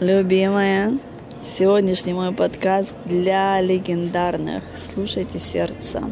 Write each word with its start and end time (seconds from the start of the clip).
Любимая, 0.00 0.98
сегодняшний 1.42 2.12
мой 2.12 2.30
подкаст 2.30 2.92
для 3.06 3.58
легендарных. 3.62 4.62
Слушайте 4.76 5.38
сердце. 5.38 6.02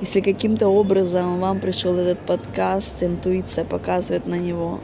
Если 0.00 0.20
каким-то 0.20 0.66
образом 0.66 1.38
вам 1.38 1.60
пришел 1.60 1.94
этот 1.94 2.18
подкаст, 2.18 3.00
интуиция 3.04 3.64
показывает 3.64 4.26
на 4.26 4.34
него, 4.34 4.80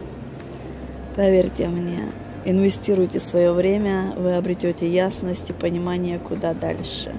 поверьте 1.16 1.66
мне, 1.66 2.04
инвестируйте 2.44 3.18
свое 3.18 3.52
время, 3.52 4.12
вы 4.16 4.36
обретете 4.36 4.88
ясность 4.88 5.50
и 5.50 5.52
понимание, 5.52 6.20
куда 6.20 6.54
дальше. 6.54 7.12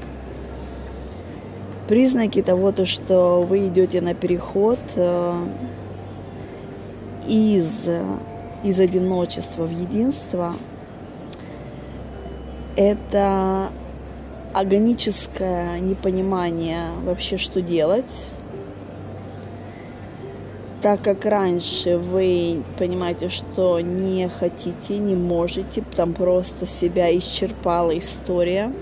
Признаки 1.90 2.42
того, 2.42 2.72
то, 2.72 2.86
что 2.86 3.42
вы 3.42 3.68
идете 3.68 4.00
на 4.00 4.14
переход 4.14 4.80
э, 4.96 5.48
из 7.28 7.90
из 8.64 8.80
одиночества 8.80 9.64
в 9.64 9.72
единство, 9.72 10.54
это 12.76 13.70
органическое 14.54 15.80
непонимание 15.80 16.90
вообще, 17.04 17.38
что 17.38 17.62
делать. 17.62 18.24
Так 20.82 21.02
как 21.02 21.26
раньше 21.26 21.98
вы 21.98 22.64
понимаете, 22.78 23.30
что 23.30 23.80
не 23.80 24.30
хотите, 24.30 25.00
не 25.00 25.16
можете, 25.16 25.84
там 25.96 26.14
просто 26.14 26.66
себя 26.66 27.16
исчерпала 27.18 27.98
история– 27.98 28.72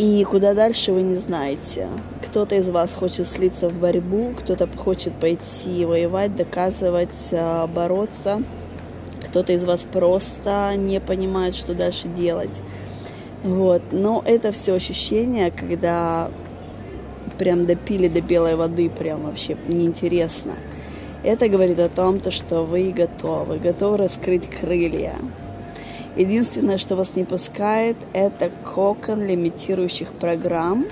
и 0.00 0.24
куда 0.24 0.54
дальше 0.54 0.92
вы 0.92 1.02
не 1.02 1.14
знаете. 1.14 1.86
Кто-то 2.24 2.54
из 2.54 2.70
вас 2.70 2.94
хочет 2.94 3.26
слиться 3.26 3.68
в 3.68 3.74
борьбу, 3.74 4.32
кто-то 4.34 4.66
хочет 4.66 5.12
пойти 5.12 5.84
воевать, 5.84 6.34
доказывать, 6.34 7.28
а, 7.32 7.66
бороться. 7.66 8.42
Кто-то 9.28 9.52
из 9.52 9.62
вас 9.62 9.84
просто 9.84 10.72
не 10.78 11.00
понимает, 11.00 11.54
что 11.54 11.74
дальше 11.74 12.08
делать. 12.08 12.62
Вот. 13.42 13.82
Но 13.92 14.22
это 14.24 14.52
все 14.52 14.72
ощущение, 14.72 15.50
когда 15.50 16.30
прям 17.36 17.66
допили 17.66 18.08
до 18.08 18.22
белой 18.22 18.56
воды, 18.56 18.88
прям 18.88 19.24
вообще 19.24 19.58
неинтересно. 19.68 20.54
Это 21.22 21.46
говорит 21.50 21.78
о 21.78 21.90
том, 21.90 22.20
то, 22.20 22.30
что 22.30 22.64
вы 22.64 22.90
готовы, 22.90 23.58
готовы 23.58 23.98
раскрыть 23.98 24.48
крылья, 24.48 25.16
Единственное, 26.16 26.78
что 26.78 26.96
вас 26.96 27.14
не 27.14 27.24
пускает, 27.24 27.96
это 28.12 28.50
кокон 28.64 29.24
лимитирующих 29.24 30.12
программ, 30.12 30.86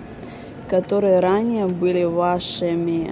которые 0.69 1.21
ранее 1.21 1.67
были 1.67 2.05
вашими 2.05 3.11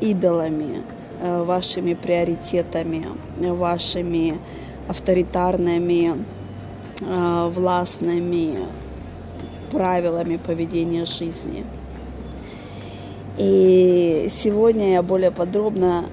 идолами, 0.00 0.82
э, 1.20 1.44
вашими 1.44 1.94
приоритетами, 1.94 3.06
вашими 3.36 4.38
авторитарными, 4.88 6.24
э, 7.00 7.50
властными 7.54 8.58
правилами 9.70 10.36
поведения 10.36 11.04
жизни. 11.04 11.64
И 13.36 14.28
сегодня 14.30 14.92
я 14.92 15.02
более 15.02 15.30
подробно 15.30 16.06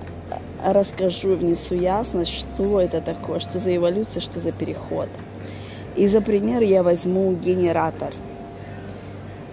расскажу, 0.73 1.35
внесу 1.35 1.75
ясность, 1.75 2.31
что 2.33 2.79
это 2.79 3.01
такое, 3.01 3.39
что 3.39 3.59
за 3.59 3.75
эволюция, 3.75 4.21
что 4.21 4.39
за 4.39 4.51
переход. 4.51 5.09
И 5.95 6.07
за 6.07 6.21
пример 6.21 6.61
я 6.61 6.83
возьму 6.83 7.31
генератор. 7.33 8.13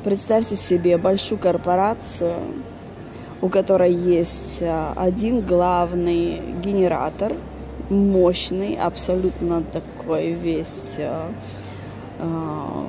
Представьте 0.04 0.56
себе 0.56 0.98
большую 0.98 1.38
корпорацию, 1.38 2.34
у 3.40 3.48
которой 3.48 3.92
есть 3.92 4.60
а, 4.62 4.92
один 4.96 5.40
главный 5.40 6.40
генератор, 6.62 7.32
мощный, 7.90 8.74
абсолютно 8.76 9.62
такой 9.62 10.32
весь 10.32 10.96
а, 10.98 11.30
а, 12.18 12.86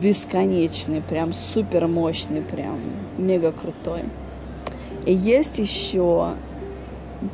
бесконечный, 0.00 1.02
прям 1.02 1.32
супер 1.32 1.86
мощный, 1.86 2.40
прям 2.40 2.78
мега 3.18 3.52
крутой. 3.52 4.04
И 5.06 5.12
есть 5.12 5.58
еще 5.58 6.34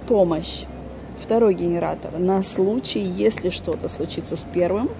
помощь, 0.06 0.64
второй 1.22 1.54
генератор, 1.54 2.18
на 2.18 2.42
случай, 2.42 3.00
если 3.00 3.50
что-то 3.50 3.88
случится 3.88 4.36
с 4.36 4.46
первым, 4.52 4.90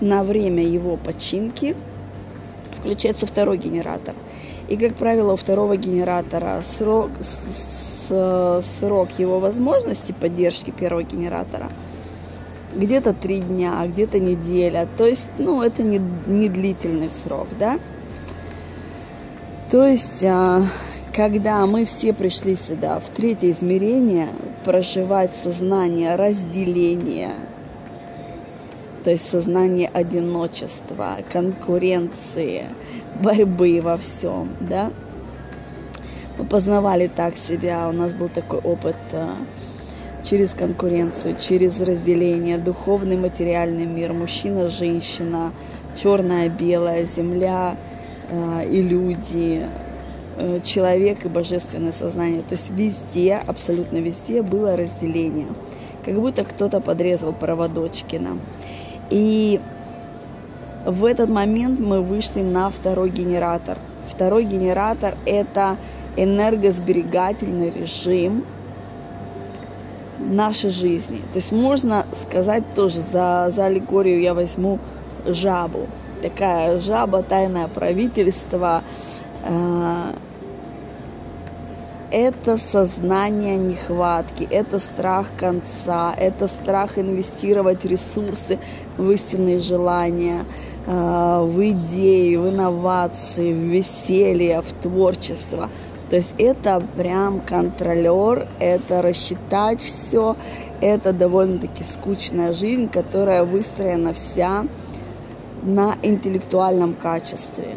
на 0.00 0.24
время 0.24 0.64
его 0.64 0.96
починки 0.96 1.76
включается 2.78 3.26
второй 3.26 3.58
генератор. 3.58 4.14
И, 4.68 4.76
как 4.76 4.94
правило, 4.94 5.34
у 5.34 5.36
второго 5.36 5.76
генератора 5.76 6.60
срок, 6.62 7.10
срок 7.20 9.08
его 9.18 9.38
возможности 9.38 10.12
поддержки 10.12 10.70
первого 10.70 11.02
генератора 11.02 11.70
где-то 12.74 13.12
три 13.12 13.40
дня, 13.40 13.86
где-то 13.86 14.18
неделя. 14.18 14.88
То 14.96 15.06
есть, 15.06 15.28
ну, 15.38 15.62
это 15.62 15.82
не, 15.82 16.00
не 16.26 16.48
длительный 16.48 17.10
срок, 17.10 17.48
да. 17.58 17.78
То 19.70 19.86
есть, 19.86 20.24
а, 20.24 20.62
когда 21.12 21.66
мы 21.66 21.84
все 21.84 22.14
пришли 22.14 22.56
сюда, 22.56 22.98
в 22.98 23.08
третье 23.10 23.50
измерение, 23.50 24.28
проживать 24.64 25.34
сознание 25.36 26.14
разделения, 26.14 27.34
то 29.04 29.10
есть 29.10 29.28
сознание 29.28 29.88
одиночества, 29.92 31.18
конкуренции, 31.30 32.66
борьбы 33.22 33.80
во 33.82 33.96
всем, 33.98 34.56
да. 34.60 34.90
Мы 36.38 36.46
познавали 36.46 37.08
так 37.08 37.36
себя, 37.36 37.88
у 37.88 37.92
нас 37.92 38.14
был 38.14 38.30
такой 38.30 38.60
опыт 38.60 38.96
а, 39.12 39.34
через 40.24 40.54
конкуренцию, 40.54 41.36
через 41.38 41.78
разделение, 41.80 42.56
духовный, 42.56 43.18
материальный 43.18 43.84
мир, 43.84 44.14
мужчина, 44.14 44.68
женщина, 44.68 45.52
черная, 45.94 46.48
белая, 46.48 47.04
земля 47.04 47.76
а, 48.30 48.62
и 48.62 48.80
люди, 48.80 49.68
Э, 49.68 49.91
человек 50.64 51.24
и 51.24 51.28
божественное 51.28 51.92
сознание. 51.92 52.42
То 52.42 52.54
есть 52.54 52.70
везде, 52.70 53.42
абсолютно 53.46 53.98
везде 53.98 54.42
было 54.42 54.76
разделение. 54.76 55.48
Как 56.04 56.20
будто 56.20 56.44
кто-то 56.44 56.80
подрезал 56.80 57.32
проводочки 57.32 58.16
нам. 58.16 58.40
И 59.10 59.60
в 60.84 61.04
этот 61.04 61.28
момент 61.28 61.78
мы 61.78 62.00
вышли 62.02 62.42
на 62.42 62.70
второй 62.70 63.10
генератор. 63.10 63.78
Второй 64.08 64.44
генератор– 64.44 65.16
это 65.26 65.76
энергосберегательный 66.16 67.70
режим 67.70 68.44
нашей 70.18 70.70
жизни. 70.70 71.18
То 71.32 71.36
есть 71.36 71.52
можно 71.52 72.06
сказать 72.12 72.64
тоже, 72.74 73.00
за, 73.00 73.48
за 73.50 73.66
аллегорию 73.66 74.20
я 74.20 74.34
возьму 74.34 74.78
жабу. 75.26 75.86
Такая 76.20 76.78
жаба, 76.78 77.22
тайное 77.22 77.68
правительство, 77.68 78.82
Э, 79.42 80.12
это 82.12 82.58
сознание 82.58 83.56
нехватки, 83.56 84.46
это 84.48 84.78
страх 84.78 85.28
конца, 85.38 86.14
это 86.16 86.46
страх 86.46 86.98
инвестировать 86.98 87.84
ресурсы 87.86 88.58
в 88.98 89.10
истинные 89.10 89.58
желания, 89.58 90.44
э, 90.86 91.40
в 91.42 91.70
идеи, 91.70 92.36
в 92.36 92.50
инновации, 92.50 93.54
в 93.54 93.56
веселье, 93.56 94.60
в 94.60 94.72
творчество. 94.82 95.70
То 96.10 96.16
есть 96.16 96.34
это 96.36 96.82
прям 96.96 97.40
контролер, 97.40 98.46
это 98.60 99.00
рассчитать 99.00 99.80
все, 99.80 100.36
это 100.82 101.14
довольно-таки 101.14 101.82
скучная 101.82 102.52
жизнь, 102.52 102.88
которая 102.88 103.44
выстроена 103.44 104.12
вся 104.12 104.66
на 105.62 105.96
интеллектуальном 106.02 106.92
качестве. 106.94 107.76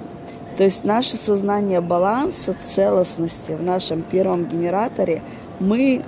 То 0.57 0.63
есть 0.63 0.85
наше 0.85 1.17
сознание 1.17 1.81
баланса, 1.81 2.55
целостности 2.63 3.51
в 3.51 3.61
нашем 3.61 4.03
первом 4.03 4.45
генераторе, 4.45 5.21
мы 5.59 6.01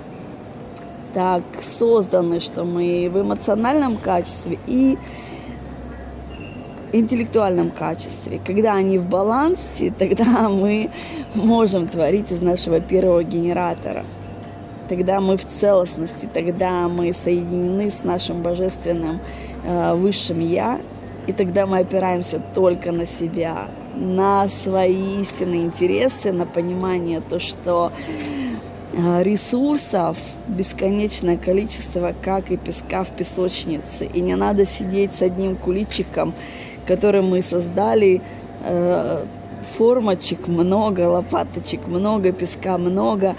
так 1.12 1.42
созданы, 1.60 2.40
что 2.40 2.64
мы 2.64 3.10
в 3.12 3.20
эмоциональном 3.20 3.98
качестве 3.98 4.58
и 4.66 4.98
интеллектуальном 6.92 7.70
качестве. 7.70 8.40
Когда 8.44 8.74
они 8.74 8.98
в 8.98 9.06
балансе, 9.06 9.92
тогда 9.98 10.48
мы 10.48 10.90
можем 11.34 11.88
творить 11.88 12.32
из 12.32 12.40
нашего 12.40 12.80
первого 12.80 13.22
генератора. 13.22 14.04
Тогда 14.88 15.20
мы 15.20 15.36
в 15.36 15.46
целостности, 15.46 16.26
тогда 16.32 16.88
мы 16.88 17.12
соединены 17.12 17.90
с 17.90 18.04
нашим 18.04 18.42
божественным 18.42 19.20
э, 19.62 19.94
высшим 19.94 20.40
Я, 20.40 20.80
и 21.28 21.32
тогда 21.32 21.66
мы 21.66 21.80
опираемся 21.80 22.40
только 22.54 22.90
на 22.90 23.04
себя, 23.04 23.68
на 23.94 24.48
свои 24.48 25.20
истинные 25.20 25.62
интересы, 25.62 26.32
на 26.32 26.46
понимание 26.46 27.20
то, 27.20 27.38
что 27.38 27.92
э, 28.94 29.22
ресурсов 29.22 30.16
бесконечное 30.46 31.36
количество, 31.36 32.14
как 32.22 32.50
и 32.50 32.56
песка 32.56 33.04
в 33.04 33.10
песочнице. 33.10 34.06
И 34.06 34.22
не 34.22 34.36
надо 34.36 34.64
сидеть 34.64 35.14
с 35.16 35.20
одним 35.20 35.56
куличиком, 35.56 36.32
который 36.86 37.20
мы 37.20 37.42
создали, 37.42 38.22
э, 38.64 39.26
формочек 39.76 40.48
много, 40.48 41.10
лопаточек 41.10 41.86
много, 41.88 42.32
песка 42.32 42.78
много. 42.78 43.36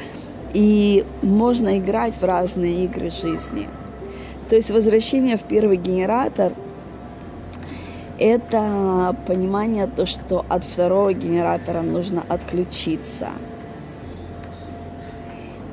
И 0.53 1.03
можно 1.23 1.79
играть 1.79 2.13
в 2.21 2.23
разные 2.23 2.85
игры 2.85 3.09
жизни. 3.09 3.67
То 4.47 4.55
есть 4.55 4.69
возвращение 4.69 5.37
в 5.37 5.41
первый 5.41 5.77
генератор– 5.77 6.53
это 8.19 9.15
понимание 9.25 9.87
то, 9.87 10.05
что 10.05 10.45
от 10.49 10.63
второго 10.63 11.13
генератора 11.13 11.81
нужно 11.81 12.23
отключиться. 12.27 13.29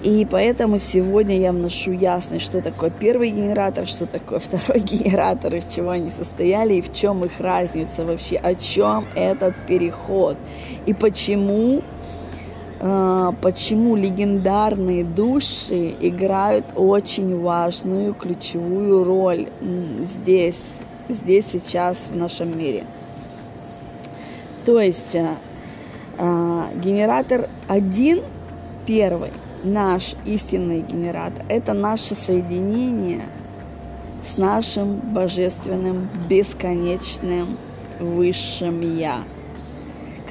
И 0.03 0.27
поэтому 0.31 0.79
сегодня 0.79 1.37
я 1.39 1.53
вношу 1.53 1.91
ясность, 1.91 2.45
что 2.45 2.63
такое 2.63 2.91
первый 2.91 3.31
генератор, 3.31 3.89
что 3.89 4.07
такое 4.07 4.39
второй 4.39 4.81
генератор, 4.93 5.55
из 5.55 5.67
чего 5.67 5.91
они 5.91 6.11
состояли 6.11 6.75
и 6.75 6.83
в 6.83 6.93
чем 6.93 7.25
их 7.25 7.41
разница 7.41 8.05
вообще, 8.05 8.37
о 8.37 8.55
чем 8.55 9.07
этот 9.17 9.55
переход 9.67 10.37
и 10.85 10.95
почему 10.95 11.83
а, 12.79 13.33
почему 13.41 13.97
легендарные 13.97 15.03
души 15.03 15.95
играют 15.99 16.67
очень 16.77 17.41
важную 17.41 18.13
ключевую 18.15 19.03
роль 19.03 19.49
здесь, 20.03 20.75
здесь 21.09 21.47
сейчас 21.47 22.09
в 22.11 22.17
нашем 22.17 22.59
мире. 22.59 22.85
То 24.65 24.81
есть 24.81 25.15
а, 25.17 25.37
а, 26.19 26.71
генератор 26.75 27.49
один, 27.69 28.23
первый, 28.87 29.33
наш 29.63 30.15
истинный 30.25 30.81
генератор, 30.81 31.45
это 31.49 31.73
наше 31.73 32.15
соединение 32.15 33.23
с 34.25 34.37
нашим 34.37 34.97
божественным, 34.97 36.09
бесконечным 36.29 37.57
высшим 38.01 38.81
Я– 38.97 39.23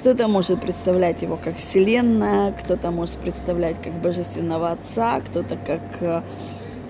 кто-то 0.06 0.28
может 0.28 0.62
представлять 0.62 1.24
его 1.24 1.36
как 1.36 1.58
Вселенная, 1.58 2.52
кто-то 2.52 2.92
может 2.92 3.16
представлять 3.16 3.82
как 3.82 3.92
Божественного 3.94 4.70
Отца, 4.70 5.20
кто-то 5.22 5.58
как 5.58 5.82
э, 6.00 6.22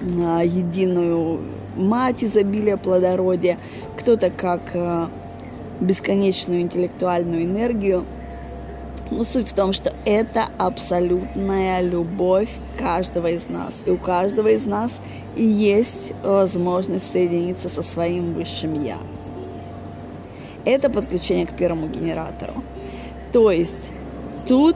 единую 0.02 1.42
мать 1.76 2.24
изобилия 2.24 2.78
плодородия, 2.78 3.58
кто-то 3.98 4.30
как 4.30 4.62
э, 4.74 5.08
бесконечную 5.80 6.62
интеллектуальную 6.62 7.44
энергию. 7.44 8.06
Но 9.12 9.24
суть 9.24 9.48
в 9.48 9.54
том, 9.54 9.72
что 9.72 9.94
это 10.06 10.48
абсолютная 10.58 11.82
любовь 11.82 12.50
каждого 12.78 13.28
из 13.28 13.50
нас. 13.50 13.84
И 13.86 13.92
у 13.92 13.98
каждого 13.98 14.48
из 14.48 14.66
нас 14.66 15.00
есть 15.36 16.14
возможность 16.24 17.12
соединиться 17.12 17.70
со 17.70 17.84
своим 17.84 18.34
высшим 18.34 18.84
Я. 18.84 18.98
Это 20.66 20.90
подключение 20.90 21.46
к 21.46 21.56
первому 21.56 21.88
генератору. 21.88 22.64
То 23.32 23.52
есть 23.52 23.92
тут 24.48 24.76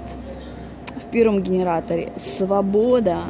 в 0.96 1.12
первом 1.12 1.42
генераторе 1.42 2.12
свобода 2.18 3.22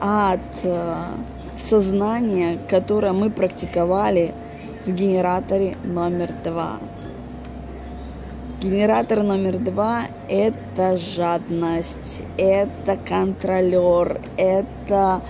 от 0.00 0.40
э, 0.62 1.04
сознания, 1.56 2.58
которое 2.68 3.12
мы 3.12 3.30
практиковали 3.30 4.34
в 4.86 4.92
генераторе 4.92 5.76
номер 5.84 6.30
два. 6.42 6.78
Генератор 8.60 9.22
номер 9.22 9.58
два– 9.58 10.02
это 10.28 10.98
жадность, 10.98 12.22
это 12.36 12.98
контролер, 13.08 14.20
это 14.36 15.22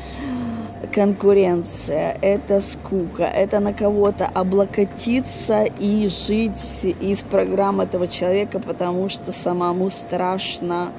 конкуренция, 0.93 2.19
это 2.23 2.61
скука, 2.61 3.23
это 3.23 3.61
на 3.61 3.73
кого-то 3.73 4.27
облокотиться 4.27 5.63
и 5.63 6.09
жить 6.09 6.85
из 7.01 7.23
программ 7.23 7.81
этого 7.81 8.09
человека, 8.09 8.59
потому 8.59 9.09
что 9.09 9.31
самому 9.31 9.91
страшно, 9.91 10.91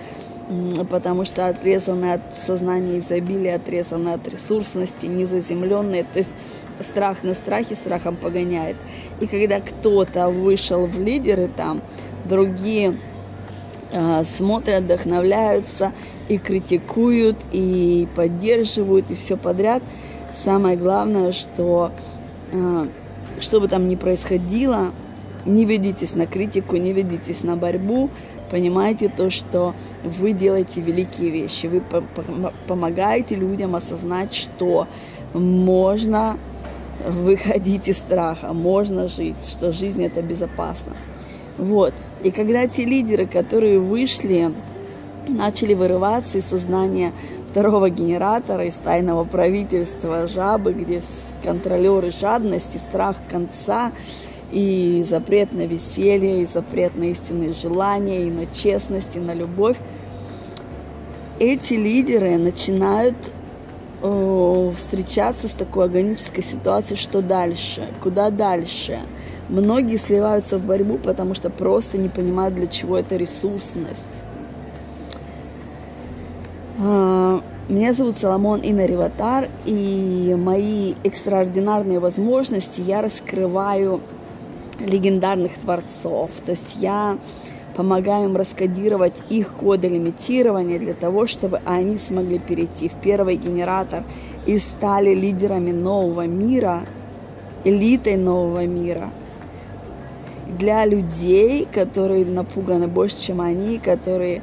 потому 0.89 1.25
что 1.25 1.47
отрезаны 1.47 2.13
от 2.13 2.37
сознания 2.37 2.99
изобилия, 2.99 3.55
отрезаны 3.55 4.09
от 4.09 4.27
ресурсности, 4.27 5.05
незаземленные. 5.05 6.03
То 6.03 6.19
есть 6.19 6.33
страх 6.81 7.23
на 7.23 7.33
страхе 7.33 7.75
страхом 7.75 8.15
погоняет. 8.15 8.75
И 9.19 9.27
когда 9.27 9.59
кто-то 9.59 10.29
вышел 10.29 10.87
в 10.87 10.99
лидеры 10.99 11.47
там, 11.47 11.81
другие 12.25 12.97
а, 13.93 14.23
смотрят, 14.23 14.83
вдохновляются 14.83 15.93
и 16.27 16.37
критикуют, 16.37 17.37
и 17.51 18.07
поддерживают, 18.15 19.11
и 19.11 19.15
все 19.15 19.37
подряд. 19.37 19.83
Самое 20.33 20.77
главное, 20.77 21.33
что 21.33 21.91
а, 22.53 22.87
что 23.39 23.59
бы 23.59 23.67
там 23.67 23.87
ни 23.87 23.95
происходило, 23.95 24.91
не 25.45 25.65
ведитесь 25.65 26.13
на 26.13 26.27
критику, 26.27 26.77
не 26.77 26.93
ведитесь 26.93 27.43
на 27.43 27.55
борьбу, 27.55 28.09
понимаете 28.51 29.09
то, 29.09 29.31
что 29.31 29.73
вы 30.03 30.33
делаете 30.33 30.81
великие 30.81 31.29
вещи, 31.29 31.67
вы 31.67 31.81
помогаете 32.67 33.35
людям 33.35 33.75
осознать, 33.75 34.33
что 34.33 34.87
можно 35.33 36.37
выходить 37.07 37.87
из 37.87 37.97
страха, 37.97 38.53
можно 38.53 39.07
жить, 39.07 39.47
что 39.49 39.71
жизнь 39.71 40.03
это 40.03 40.21
безопасно. 40.21 40.95
Вот. 41.57 41.93
И 42.23 42.31
когда 42.31 42.67
те 42.67 42.85
лидеры, 42.85 43.25
которые 43.25 43.79
вышли, 43.79 44.51
начали 45.27 45.73
вырываться 45.73 46.37
из 46.37 46.45
сознания 46.45 47.13
второго 47.49 47.89
генератора, 47.89 48.65
из 48.65 48.75
тайного 48.75 49.23
правительства 49.23 50.27
жабы, 50.27 50.73
где 50.73 51.01
контролеры 51.43 52.11
жадности, 52.11 52.77
страх 52.77 53.17
конца, 53.29 53.91
и 54.51 55.03
запрет 55.07 55.53
на 55.53 55.65
веселье, 55.65 56.43
и 56.43 56.45
запрет 56.45 56.95
на 56.95 57.05
истинные 57.05 57.53
желания, 57.53 58.27
и 58.27 58.31
на 58.31 58.45
честность, 58.47 59.15
и 59.15 59.19
на 59.19 59.33
любовь. 59.33 59.77
Эти 61.39 61.73
лидеры 61.73 62.37
начинают 62.37 63.15
э, 64.01 64.71
встречаться 64.77 65.47
с 65.47 65.51
такой 65.51 65.85
органической 65.85 66.41
ситуацией, 66.41 66.97
что 66.97 67.21
дальше, 67.21 67.87
куда 68.01 68.29
дальше– 68.29 68.99
Многие 69.51 69.97
сливаются 69.97 70.57
в 70.57 70.63
борьбу, 70.63 70.97
потому 70.97 71.33
что 71.33 71.49
просто 71.49 71.97
не 71.97 72.07
понимают, 72.07 72.55
для 72.55 72.67
чего 72.67 72.97
это 72.97 73.17
ресурсность. 73.17 74.23
А, 76.79 77.41
меня 77.67 77.91
зовут 77.91 78.17
Соломон 78.17 78.61
Инариватар, 78.63 79.49
и 79.65 80.33
мои 80.39 80.93
экстраординарные 81.03 81.99
возможности 81.99 82.79
я 82.79 83.01
раскрываю 83.01 83.99
легендарных 84.85 85.53
творцов. 85.53 86.31
То 86.45 86.51
есть 86.51 86.77
я 86.79 87.17
помогаю 87.75 88.29
им 88.29 88.35
раскодировать 88.35 89.23
их 89.29 89.53
коды 89.53 89.87
лимитирования 89.87 90.79
для 90.79 90.93
того, 90.93 91.27
чтобы 91.27 91.61
они 91.65 91.97
смогли 91.97 92.39
перейти 92.39 92.89
в 92.89 92.93
первый 92.93 93.35
генератор 93.37 94.03
и 94.45 94.57
стали 94.57 95.13
лидерами 95.13 95.71
нового 95.71 96.27
мира, 96.27 96.85
элитой 97.63 98.17
нового 98.17 98.65
мира– 98.65 99.09
для 100.57 100.85
людей, 100.85 101.67
которые 101.71 102.25
напуганы 102.25 102.87
больше, 102.87 103.19
чем 103.19 103.41
они, 103.41 103.77
которые 103.77 104.41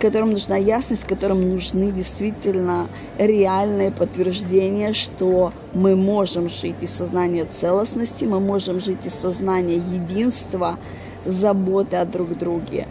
которым 0.00 0.32
нужна 0.32 0.56
ясность, 0.56 1.04
которым 1.04 1.48
нужны 1.48 1.92
действительно 1.92 2.88
реальные 3.18 3.90
подтверждения, 3.90 4.92
что 4.92 5.52
мы 5.74 5.96
можем 5.96 6.48
жить 6.48 6.76
из 6.80 6.90
сознания 6.90 7.44
целостности, 7.44 8.24
мы 8.24 8.40
можем 8.40 8.80
жить 8.80 9.04
из 9.04 9.14
сознания 9.14 9.76
единства, 9.76 10.78
заботы 11.24 11.96
о 11.96 12.04
друг 12.04 12.36
друге, 12.38 12.86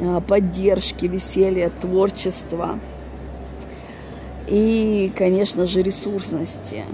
а, 0.00 0.20
поддержки, 0.20 1.06
веселья, 1.06 1.70
творчества 1.80 2.78
и, 4.46 5.12
конечно 5.16 5.66
же, 5.66 5.82
ресурсности. 5.82 6.84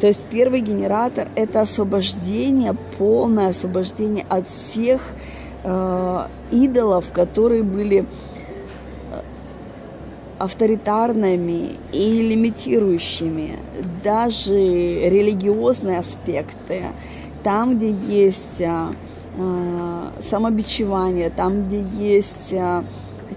То 0.00 0.08
есть 0.08 0.24
первый 0.30 0.62
генератор– 0.62 1.28
это 1.36 1.60
освобождение, 1.60 2.74
полное 2.98 3.48
освобождение 3.48 4.26
от 4.28 4.48
всех 4.48 5.06
э, 5.62 6.26
идолов, 6.50 7.12
которые 7.12 7.62
были 7.62 8.00
э, 8.00 8.31
авторитарными 10.42 11.76
и 11.92 12.20
лимитирующими, 12.20 13.60
даже 14.02 14.58
религиозные 15.08 16.00
аспекты, 16.00 16.86
там, 17.44 17.76
где 17.76 17.92
есть 17.92 18.60
э, 18.60 18.88
самобичевание, 20.18 21.30
там, 21.30 21.68
где 21.68 21.80
есть 21.80 22.52
э, 22.52 22.82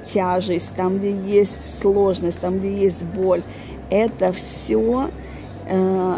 тяжесть, 0.04 0.74
там, 0.76 0.98
где 0.98 1.12
есть 1.12 1.80
сложность, 1.80 2.40
там, 2.40 2.58
где 2.58 2.76
есть 2.76 3.04
боль, 3.04 3.44
это 3.92 4.32
все 4.32 5.12
э, 5.68 6.16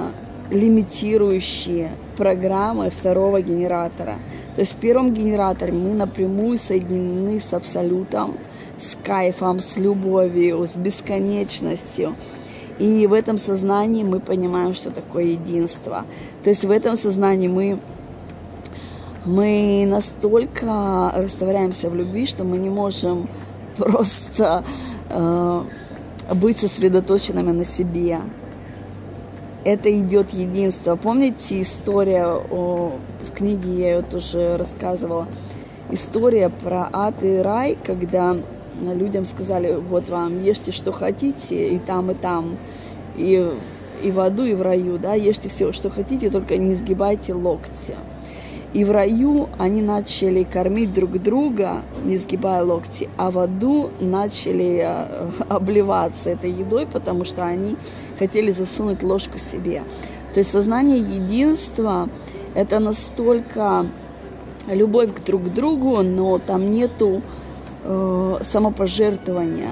лимитирующие 0.49 1.91
программы 2.15 2.91
второго 2.91 3.41
генератора. 3.41 4.15
То 4.55 4.61
есть 4.61 4.71
в 4.71 4.77
первом 4.77 5.13
генераторе 5.13 5.73
мы 5.73 5.93
напрямую 5.93 6.57
соединены 6.57 7.41
с 7.41 7.51
абсолютом, 7.51 8.37
с 8.77 8.97
кайфом, 9.03 9.59
с 9.59 9.77
любовью, 9.77 10.65
с 10.65 10.75
бесконечностью. 10.75 12.15
И 12.79 13.07
в 13.07 13.13
этом 13.13 13.37
сознании 13.37 14.03
мы 14.03 14.19
понимаем, 14.19 14.73
что 14.73 14.91
такое 14.91 15.23
единство. 15.23 16.05
То 16.43 16.49
есть 16.49 16.63
в 16.63 16.71
этом 16.71 16.95
сознании 16.95 17.47
мы, 17.47 17.79
мы 19.25 19.85
настолько 19.87 21.11
растворяемся 21.15 21.89
в 21.89 21.95
любви, 21.95 22.27
что 22.27 22.43
мы 22.43 22.57
не 22.57 22.69
можем 22.69 23.27
просто 23.77 24.63
э, 25.09 25.61
быть 26.35 26.59
сосредоточенными 26.59 27.51
на 27.51 27.65
себе 27.65 28.19
это 29.67 29.91
идет 29.99 30.29
единство. 30.31 30.95
Помните 30.95 31.61
история 31.61 32.25
о, 32.25 32.93
в 33.27 33.31
книге, 33.33 33.69
я 33.79 33.95
ее 33.97 34.01
тоже 34.01 34.55
рассказывала, 34.55 35.27
история 35.91 36.47
про 36.47 36.87
ад 36.93 37.15
и 37.21 37.39
рай, 37.39 37.77
когда 37.83 38.37
людям 38.81 39.25
сказали, 39.25 39.75
вот 39.75 40.09
вам, 40.09 40.43
ешьте, 40.43 40.71
что 40.71 40.91
хотите, 40.91 41.69
и 41.69 41.79
там, 41.79 42.11
и 42.11 42.13
там, 42.13 42.57
и, 43.15 43.51
и 44.03 44.11
в 44.11 44.19
аду, 44.19 44.45
и 44.45 44.53
в 44.53 44.61
раю, 44.61 44.97
да, 44.97 45.13
ешьте 45.13 45.49
все, 45.49 45.71
что 45.71 45.89
хотите, 45.89 46.29
только 46.29 46.57
не 46.57 46.73
сгибайте 46.73 47.33
локти. 47.33 47.95
И 48.73 48.83
в 48.83 48.91
раю 48.91 49.49
они 49.57 49.81
начали 49.81 50.43
кормить 50.43 50.93
друг 50.93 51.21
друга, 51.21 51.81
не 52.03 52.17
сгибая 52.17 52.63
локти, 52.63 53.09
а 53.17 53.31
в 53.31 53.39
аду 53.39 53.91
начали 53.99 54.83
э, 54.85 55.29
обливаться 55.49 56.29
этой 56.29 56.51
едой, 56.51 56.85
потому 56.85 57.23
что 57.25 57.45
они 57.45 57.77
хотели 58.19 58.51
засунуть 58.51 59.03
ложку 59.03 59.39
себе. 59.39 59.83
То 60.33 60.39
есть 60.39 60.51
сознание 60.51 60.99
единства– 60.99 62.09
это 62.55 62.79
настолько 62.79 63.87
любовь 64.67 65.13
к 65.13 65.23
друг 65.23 65.53
другу, 65.53 66.03
но 66.03 66.37
там 66.37 66.69
нету 66.69 67.21
э, 67.87 68.39
самопожертвования. 68.41 69.71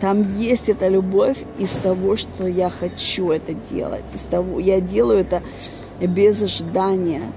Там 0.00 0.22
есть 0.38 0.68
эта 0.68 0.88
любовь 0.88 1.38
из 1.58 1.70
того, 1.72 2.16
что 2.16 2.46
я 2.46 2.70
хочу 2.70 3.30
это 3.30 3.54
делать. 3.54 4.04
Из 4.14 4.22
того, 4.22 4.58
я 4.58 4.80
делаю 4.80 5.20
это 5.20 5.42
без 6.00 6.42
ожидания 6.42 7.32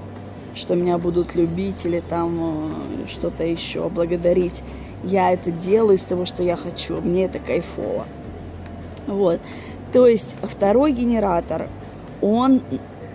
что 0.55 0.75
меня 0.75 0.97
будут 0.97 1.35
любить 1.35 1.85
или 1.85 1.99
там 1.99 2.39
э, 2.39 3.07
что-то 3.09 3.43
еще, 3.43 3.89
благодарить. 3.89 4.63
Я 5.03 5.31
это 5.31 5.51
делаю 5.51 5.97
из 5.97 6.01
того, 6.01 6.25
что 6.25 6.41
я 6.41 6.55
хочу. 6.55 7.01
Мне 7.01 7.25
это 7.25 7.39
кайфово. 7.39 8.05
Вот. 9.05 9.39
То 9.93 10.07
есть 10.07 10.29
второй 10.41 10.93
генератор, 10.93 11.69
он 12.21 12.61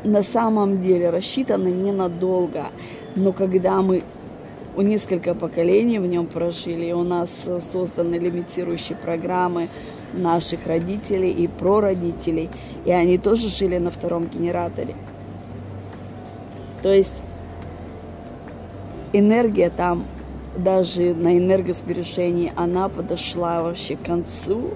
на 0.05 0.23
самом 0.23 0.81
деле 0.81 1.11
рассчитан 1.11 1.65
ненадолго. 1.65 2.67
Но 3.17 3.33
когда 3.33 3.83
мы 3.83 4.05
у 4.77 4.83
несколько 4.83 5.35
поколений 5.35 5.99
в 5.99 6.07
нем 6.07 6.27
прожили, 6.27 6.93
у 6.93 7.03
нас 7.03 7.31
созданы 7.73 8.17
лимитирующие 8.17 8.97
программы 8.97 9.69
наших 10.13 10.67
родителей 10.67 11.31
и 11.31 11.49
прародителей, 11.49 12.51
и 12.85 12.91
они 12.91 13.19
тоже 13.19 13.49
жили 13.49 13.79
на 13.79 13.91
втором 13.91 14.27
генераторе. 14.27 14.95
То 16.83 16.93
есть 16.93 17.23
энергия 19.13 19.71
там 19.71 20.05
даже 20.57 21.15
на 21.15 21.37
энергосбережении, 21.39 22.53
она 22.57 22.89
подошла 22.89 23.63
вообще 23.63 23.97
к 23.97 24.03
концу. 24.03 24.71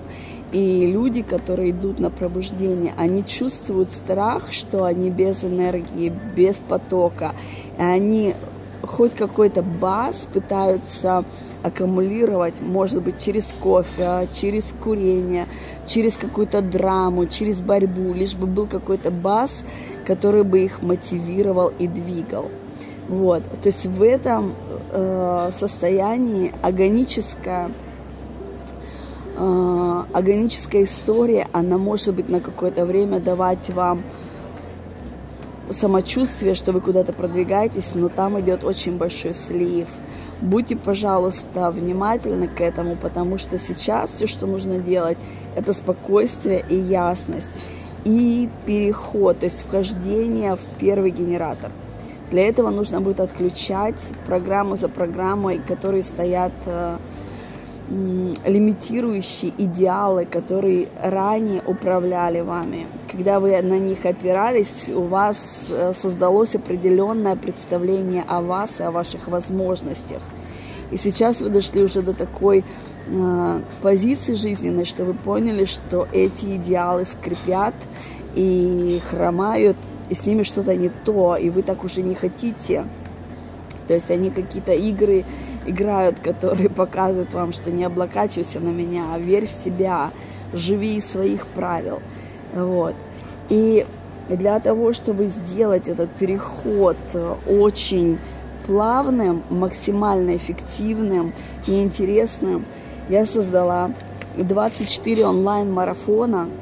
И 0.52 0.86
люди, 0.86 1.22
которые 1.22 1.72
идут 1.72 1.98
на 1.98 2.10
пробуждение, 2.10 2.94
они 2.96 3.24
чувствуют 3.24 3.90
страх, 3.90 4.52
что 4.52 4.84
они 4.84 5.10
без 5.10 5.44
энергии, 5.44 6.12
без 6.36 6.60
потока. 6.60 7.34
И 7.76 7.82
они 7.82 8.34
хоть 8.86 9.14
какой-то 9.14 9.62
баз 9.62 10.26
пытаются 10.32 11.24
аккумулировать, 11.62 12.60
может 12.60 13.02
быть, 13.02 13.18
через 13.18 13.54
кофе, 13.58 14.28
через 14.32 14.74
курение, 14.82 15.46
через 15.86 16.16
какую-то 16.16 16.60
драму, 16.60 17.26
через 17.26 17.60
борьбу, 17.60 18.12
лишь 18.12 18.34
бы 18.34 18.46
был 18.46 18.66
какой-то 18.66 19.10
баз, 19.10 19.64
который 20.06 20.44
бы 20.44 20.60
их 20.60 20.82
мотивировал 20.82 21.72
и 21.78 21.86
двигал. 21.86 22.50
Вот. 23.08 23.42
То 23.62 23.66
есть 23.66 23.86
в 23.86 24.02
этом 24.02 24.54
э, 24.92 25.50
состоянии 25.56 26.52
органическая, 26.62 27.70
э, 29.36 30.02
органическая 30.12 30.84
история, 30.84 31.48
она 31.52 31.78
может 31.78 32.14
быть 32.14 32.28
на 32.28 32.40
какое-то 32.40 32.84
время 32.84 33.20
давать 33.20 33.68
вам 33.70 34.02
самочувствие, 35.70 36.54
что 36.54 36.72
вы 36.72 36.80
куда-то 36.80 37.12
продвигаетесь, 37.12 37.94
но 37.94 38.08
там 38.08 38.38
идет 38.40 38.64
очень 38.64 38.96
большой 38.96 39.32
слив. 39.32 39.88
Будьте, 40.40 40.76
пожалуйста, 40.76 41.70
внимательны 41.70 42.48
к 42.48 42.60
этому, 42.60 42.96
потому 42.96 43.38
что 43.38 43.58
сейчас 43.58 44.10
все, 44.10 44.26
что 44.26 44.46
нужно 44.46 44.78
делать, 44.78 45.18
это 45.56 45.72
спокойствие 45.72 46.64
и 46.68 46.74
ясность, 46.74 47.52
и 48.04 48.48
переход, 48.66 49.38
то 49.38 49.44
есть 49.44 49.62
вхождение 49.62 50.56
в 50.56 50.64
первый 50.78 51.10
генератор– 51.10 51.70
для 52.34 52.48
этого 52.48 52.70
нужно 52.70 53.00
будет 53.00 53.20
отключать 53.20 54.00
программу 54.26 54.74
за 54.74 54.88
программой, 54.88 55.58
которые 55.58 56.02
стоят 56.02 56.52
э, 56.66 56.96
лимитирующие 57.88 59.52
идеалы, 59.58 60.24
которые 60.24 60.88
ранее 61.00 61.62
управляли 61.66 62.40
вами. 62.40 62.86
Когда 63.10 63.40
вы 63.40 63.60
на 63.60 63.78
них 63.78 64.06
опирались, 64.06 64.88
у 64.88 65.02
вас 65.02 65.68
э, 65.70 65.92
создалось 65.94 66.54
определенное 66.54 67.36
представление 67.36 68.24
о 68.26 68.40
вас 68.40 68.80
и 68.80 68.82
о 68.84 68.90
ваших 68.90 69.28
возможностях. 69.28 70.22
И 70.90 70.96
сейчас 70.96 71.40
вы 71.40 71.50
дошли 71.50 71.82
уже 71.82 72.00
до 72.02 72.14
такой 72.14 72.64
э, 73.06 73.60
позиции 73.82 74.34
жизненной, 74.34 74.86
что 74.86 75.04
вы 75.04 75.12
поняли, 75.12 75.66
что 75.66 76.08
эти 76.12 76.56
идеалы 76.56 77.04
скрипят 77.04 77.74
и 78.34 79.00
хромают 79.10 79.76
и 80.08 80.14
с 80.14 80.26
ними 80.26 80.42
что-то 80.42 80.74
не 80.76 80.88
то, 80.88 81.36
и 81.36 81.50
вы 81.50 81.62
так 81.62 81.84
уже 81.84 82.02
не 82.02 82.14
хотите. 82.14 82.84
То 83.86 83.94
есть 83.94 84.10
они 84.10 84.30
какие-то 84.30 84.72
игры 84.72 85.24
играют, 85.66 86.20
которые 86.20 86.68
показывают 86.82 87.32
вам, 87.34 87.52
что 87.52 87.70
не 87.70 87.84
облокачивайся 87.84 88.60
на 88.60 88.70
меня, 88.70 89.06
а 89.14 89.18
верь 89.18 89.46
в 89.46 89.52
себя, 89.52 90.10
живи 90.52 90.96
из 90.96 91.06
своих 91.06 91.46
правил. 91.46 92.00
Вот. 92.54 92.94
И 93.48 93.86
для 94.28 94.58
того, 94.60 94.92
чтобы 94.92 95.26
сделать 95.26 95.88
этот 95.88 96.10
переход 96.10 96.96
очень 97.46 98.18
плавным, 98.66 99.42
максимально 99.50 100.36
эффективным 100.36 101.34
и 101.66 101.82
интересным, 101.82 102.64
я 103.08 103.26
создала 103.26 103.90
24 104.36 105.26
онлайн-марафона– 105.26 106.48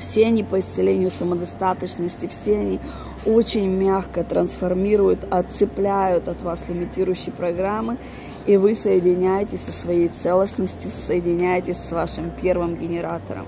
все 0.00 0.26
они 0.26 0.42
по 0.42 0.60
исцелению 0.60 1.10
самодостаточности, 1.10 2.26
все 2.26 2.58
они 2.58 2.80
очень 3.26 3.70
мягко 3.70 4.24
трансформируют, 4.24 5.26
отцепляют 5.30 6.28
от 6.28 6.42
вас 6.42 6.64
лимитирующие 6.68 7.32
программы, 7.32 7.96
и 8.46 8.56
вы 8.56 8.74
соединяетесь 8.74 9.60
со 9.60 9.72
своей 9.72 10.08
целостностью, 10.08 10.90
соединяетесь 10.90 11.76
с 11.76 11.92
вашим 11.92 12.30
первым 12.40 12.76
генератором. 12.76 13.46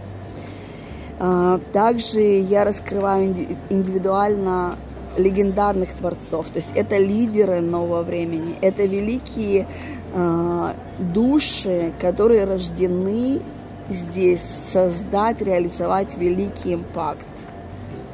А, 1.18 1.60
также 1.72 2.20
я 2.20 2.64
раскрываю 2.64 3.34
индивидуально 3.70 4.76
легендарных 5.16 5.90
творцов, 5.90 6.46
то 6.48 6.56
есть 6.56 6.70
это 6.74 6.98
лидеры 6.98 7.60
нового 7.60 8.02
времени, 8.02 8.56
это 8.60 8.84
великие 8.84 9.68
э, 10.12 10.72
души, 10.98 11.92
которые 12.00 12.44
рождены 12.44 13.40
здесь 13.88 14.42
создать, 14.42 15.40
реализовать 15.40 16.16
великий 16.16 16.74
импакт, 16.74 17.26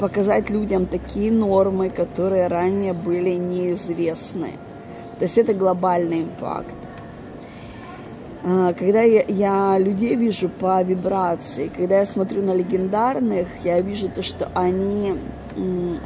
показать 0.01 0.49
людям 0.49 0.87
такие 0.87 1.31
нормы, 1.31 1.91
которые 1.91 2.47
ранее 2.47 2.95
были 2.95 3.35
неизвестны. 3.35 4.53
То 5.19 5.25
есть 5.25 5.37
это 5.37 5.53
глобальный 5.53 6.23
импакт. 6.23 6.75
А, 8.43 8.73
когда 8.73 9.03
я, 9.03 9.23
я 9.29 9.79
людей 9.79 10.17
вижу 10.17 10.49
по 10.49 10.83
вибрации, 10.83 11.71
когда 11.77 11.99
я 11.99 12.07
смотрю 12.07 12.43
на 12.43 12.55
легендарных, 12.55 13.47
я 13.63 13.79
вижу 13.83 14.09
то, 14.09 14.23
что 14.23 14.51
они 14.55 15.17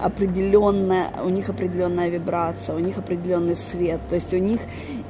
определенная, 0.02 1.10
у 1.24 1.28
них 1.28 1.48
определенная 1.48 2.08
вибрация, 2.08 2.74
у 2.74 2.80
них 2.80 2.98
определенный 2.98 3.54
свет, 3.54 4.00
то 4.08 4.16
есть 4.16 4.34
у 4.34 4.38
них 4.38 4.60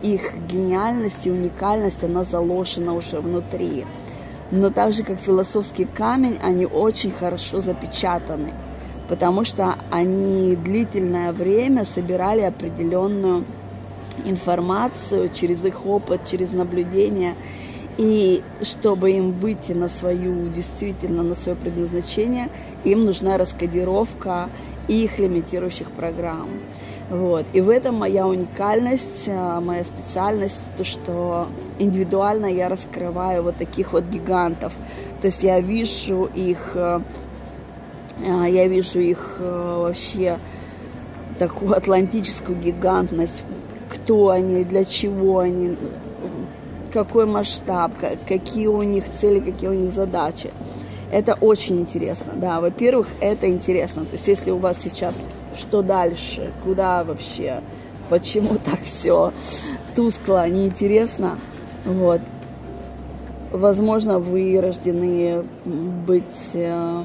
их 0.02 0.34
гениальность 0.50 1.26
и 1.26 1.30
уникальность, 1.30 2.04
она 2.04 2.24
заложена 2.24 2.94
уже 2.94 3.20
внутри 3.20 3.86
но 4.50 4.70
так 4.70 4.92
же, 4.92 5.02
как 5.02 5.18
философский 5.18 5.84
камень, 5.84 6.38
они 6.42 6.66
очень 6.66 7.10
хорошо 7.10 7.60
запечатаны, 7.60 8.52
потому 9.08 9.44
что 9.44 9.76
они 9.90 10.56
длительное 10.56 11.32
время 11.32 11.84
собирали 11.84 12.42
определенную 12.42 13.44
информацию 14.24 15.30
через 15.30 15.64
их 15.64 15.86
опыт, 15.86 16.22
через 16.26 16.52
наблюдение. 16.52 17.34
И 17.96 18.42
чтобы 18.62 19.12
им 19.12 19.32
выйти 19.32 19.72
на 19.72 19.88
свою, 19.88 20.48
действительно, 20.48 21.22
на 21.22 21.34
свое 21.36 21.56
предназначение, 21.56 22.48
им 22.82 23.04
нужна 23.04 23.38
раскодировка 23.38 24.48
их 24.88 25.18
лимитирующих 25.18 25.90
программ. 25.90 26.48
Вот. 27.10 27.46
И 27.52 27.60
в 27.60 27.68
этом 27.68 27.96
моя 27.96 28.26
уникальность, 28.26 29.28
а, 29.28 29.60
моя 29.60 29.84
специальность, 29.84 30.60
то, 30.76 30.84
что 30.84 31.48
индивидуально 31.78 32.46
я 32.46 32.68
раскрываю 32.68 33.42
вот 33.42 33.56
таких 33.56 33.92
вот 33.92 34.04
гигантов. 34.04 34.72
То 35.20 35.26
есть 35.26 35.42
я 35.42 35.60
вижу 35.60 36.24
их, 36.34 36.72
а, 36.74 37.02
я 38.20 38.68
вижу 38.68 39.00
их 39.00 39.36
э, 39.38 39.76
вообще 39.78 40.38
такую 41.38 41.76
атлантическую 41.76 42.58
гигантность, 42.58 43.42
кто 43.88 44.30
они, 44.30 44.64
для 44.64 44.84
чего 44.84 45.40
они, 45.40 45.76
какой 46.92 47.26
масштаб, 47.26 47.92
какие 48.26 48.68
у 48.68 48.82
них 48.82 49.08
цели, 49.08 49.40
какие 49.40 49.68
у 49.68 49.74
них 49.74 49.90
задачи. 49.90 50.50
Это 51.10 51.34
очень 51.34 51.80
интересно, 51.80 52.32
да. 52.36 52.60
Во-первых, 52.60 53.08
это 53.20 53.48
интересно. 53.48 54.04
То 54.04 54.12
есть, 54.12 54.26
если 54.26 54.50
у 54.50 54.58
вас 54.58 54.78
сейчас 54.82 55.20
что 55.56 55.82
дальше, 55.82 56.52
куда 56.64 57.04
вообще, 57.04 57.60
почему 58.08 58.56
так 58.64 58.82
все 58.82 59.32
тускло, 59.94 60.48
неинтересно, 60.48 61.38
вот. 61.84 62.20
Возможно, 63.52 64.18
вы 64.18 64.60
рождены 64.60 65.44
быть 65.64 66.50
э, 66.54 67.02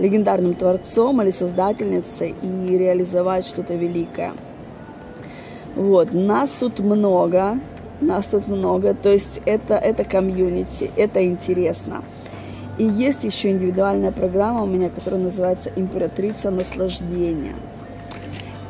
легендарным 0.00 0.54
творцом 0.54 1.20
или 1.22 1.30
создательницей 1.30 2.34
и 2.42 2.78
реализовать 2.78 3.46
что-то 3.46 3.74
великое. 3.74 4.32
Вот, 5.76 6.12
нас 6.12 6.50
тут 6.50 6.80
много, 6.80 7.60
нас 8.00 8.26
тут 8.26 8.48
много, 8.48 8.94
то 8.94 9.10
есть 9.10 9.40
это, 9.44 9.74
это 9.74 10.04
комьюнити, 10.04 10.90
это 10.96 11.24
интересно. 11.24 12.02
И 12.78 12.84
есть 12.84 13.24
еще 13.24 13.50
индивидуальная 13.50 14.10
программа 14.10 14.62
у 14.62 14.66
меня, 14.66 14.88
которая 14.88 15.20
называется 15.20 15.70
«Императрица 15.76 16.50
наслаждения». 16.50 17.54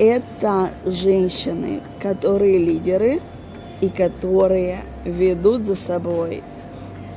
Это 0.01 0.71
женщины, 0.85 1.81
которые 2.03 2.59
лидеры 2.59 3.21
и 3.81 3.89
которые 3.89 4.81
ведут 5.05 5.65
за 5.65 5.75
собой 5.75 6.43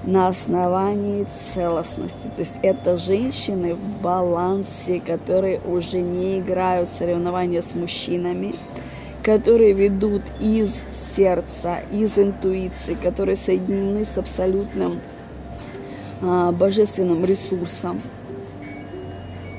на 0.04 0.28
основании 0.28 1.26
целостности. 1.54 2.28
То 2.36 2.40
есть 2.40 2.54
это 2.62 2.98
женщины 2.98 3.76
в 3.76 4.02
балансе, 4.02 5.00
которые 5.00 5.60
уже 5.62 6.02
не 6.02 6.40
играют 6.40 6.90
соревнования 6.90 7.62
с 7.62 7.74
мужчинами, 7.74 8.54
которые 9.24 9.74
ведут 9.74 10.24
из 10.40 10.82
сердца, 10.92 11.80
из 11.92 12.18
интуиции, 12.18 12.96
которые 12.96 13.38
соединены 13.38 14.04
с 14.04 14.18
абсолютным 14.18 15.00
а, 16.22 16.52
божественным 16.52 17.24
ресурсом. 17.24 18.02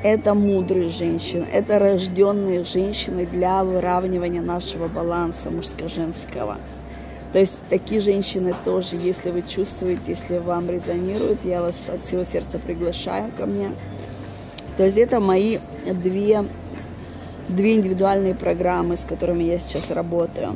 Это 0.02 0.34
мудрые 0.34 0.90
женщины, 0.90 1.46
это 1.50 1.78
рожденные 1.78 2.62
женщины 2.64 3.24
для 3.24 3.64
выравнивания 3.64 4.42
нашего 4.42 4.86
баланса 4.86 5.50
мужско-женского. 5.50 6.58
То 7.34 7.40
есть 7.40 7.54
такие 7.68 8.00
женщины 8.00 8.54
тоже, 8.64 8.94
если 8.94 9.32
вы 9.32 9.42
чувствуете, 9.42 10.12
если 10.12 10.38
вам 10.38 10.70
резонирует, 10.70 11.44
я 11.44 11.62
вас 11.62 11.88
от 11.88 12.00
всего 12.00 12.22
сердца 12.22 12.60
приглашаю 12.60 13.32
ко 13.36 13.44
мне. 13.44 13.72
То 14.76 14.84
есть 14.84 14.96
это 14.96 15.18
мои 15.18 15.58
две 15.84 16.44
две 17.48 17.74
индивидуальные 17.74 18.36
программы, 18.36 18.96
с 18.96 19.04
которыми 19.04 19.42
я 19.42 19.58
сейчас 19.58 19.90
работаю. 19.90 20.54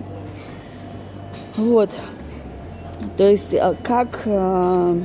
Вот. 1.57 1.91
То 3.17 3.29
есть 3.29 3.55
а, 3.55 3.75
как, 3.83 4.21
а, 4.27 4.97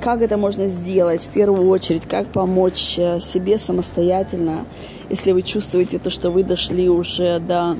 как 0.00 0.22
это 0.22 0.36
можно 0.36 0.68
сделать 0.68 1.24
в 1.24 1.28
первую 1.28 1.68
очередь, 1.70 2.06
как 2.08 2.28
помочь 2.28 2.96
э, 2.98 3.18
себе 3.18 3.58
самостоятельно, 3.58 4.64
если 5.08 5.32
вы 5.32 5.42
чувствуете 5.42 5.98
то, 5.98 6.08
что 6.08 6.30
вы 6.30 6.44
дошли 6.44 6.88
уже 6.88 7.40
до 7.40 7.76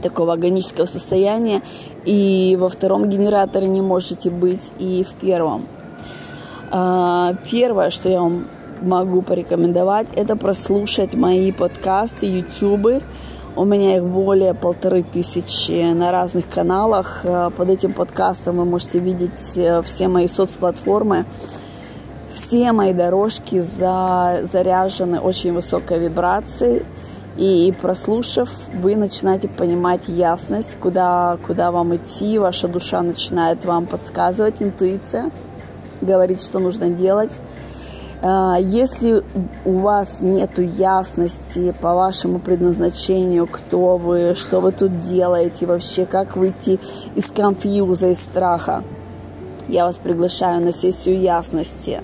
такого 0.00 0.32
агонического 0.32 0.86
состояния, 0.86 1.62
и 2.04 2.56
во 2.60 2.68
втором 2.68 3.08
генераторе 3.08 3.68
не 3.68 3.80
можете 3.80 4.30
быть, 4.30 4.72
и 4.78 5.04
в 5.04 5.12
первом. 5.14 5.66
А, 6.70 7.34
первое, 7.50 7.90
что 7.90 8.08
я 8.08 8.20
вам 8.20 8.46
могу 8.82 9.22
порекомендовать, 9.22 10.08
это 10.14 10.36
прослушать 10.36 11.14
мои 11.14 11.52
подкасты, 11.52 12.26
ютубы. 12.26 13.02
У 13.56 13.64
меня 13.64 13.96
их 13.96 14.04
более 14.04 14.54
полторы 14.54 15.02
тысячи 15.02 15.92
на 15.92 16.12
разных 16.12 16.48
каналах. 16.48 17.22
Э, 17.24 17.50
под 17.54 17.68
этим 17.68 17.92
подкастом 17.92 18.58
вы 18.58 18.64
можете 18.64 19.00
видеть 19.00 19.56
э, 19.56 19.82
все 19.82 20.08
мои 20.08 20.28
соцплатформы. 20.28 21.26
Все 22.32 22.70
мои 22.70 22.92
дорожки 22.92 23.58
за, 23.58 24.40
заряжены 24.44 25.18
очень 25.18 25.52
высокой 25.52 25.98
вибрацией. 25.98 26.84
И, 27.40 27.74
прослушав, 27.80 28.48
вы 28.72 28.94
начинаете 28.94 29.48
понимать 29.48 30.08
ясность, 30.08 30.76
куда, 30.78 31.38
куда 31.44 31.72
вам 31.72 31.96
идти. 31.96 32.38
Ваша 32.38 32.68
душа 32.68 33.02
начинает 33.02 33.64
вам 33.64 33.86
подсказывать, 33.86 34.56
интуиция 34.60 35.32
говорит, 36.00 36.40
что 36.40 36.58
нужно 36.58 36.88
делать. 36.90 37.38
А, 38.22 38.56
если 38.58 39.24
у 39.64 39.78
вас 39.78 40.20
нет 40.20 40.58
ясности 40.58 41.74
по 41.80 41.94
вашему 41.94 42.38
предназначению, 42.38 43.46
кто 43.46 43.96
вы, 43.96 44.34
что 44.34 44.60
вы 44.60 44.72
тут 44.72 44.98
делаете, 44.98 45.66
вообще 45.66 46.04
как 46.04 46.36
выйти 46.36 46.78
из 47.14 47.26
конфьюза, 47.26 48.08
из 48.08 48.18
страха, 48.18 48.84
я 49.68 49.84
вас 49.84 49.96
приглашаю 49.96 50.62
на 50.62 50.72
сессию 50.72 51.18
ясности. 51.20 52.02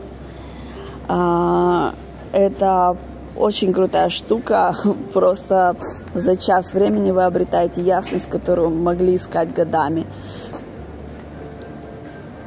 А, 1.09 1.94
это 2.33 2.96
очень 3.38 3.72
крутая 3.72 4.09
штука. 4.09 4.75
Просто 5.12 5.77
за 6.14 6.37
час 6.37 6.72
времени 6.72 7.11
вы 7.11 7.25
обретаете 7.25 7.83
ясность, 7.83 8.29
которую 8.29 8.70
могли 8.70 9.16
искать 9.16 9.53
годами. 9.53 10.07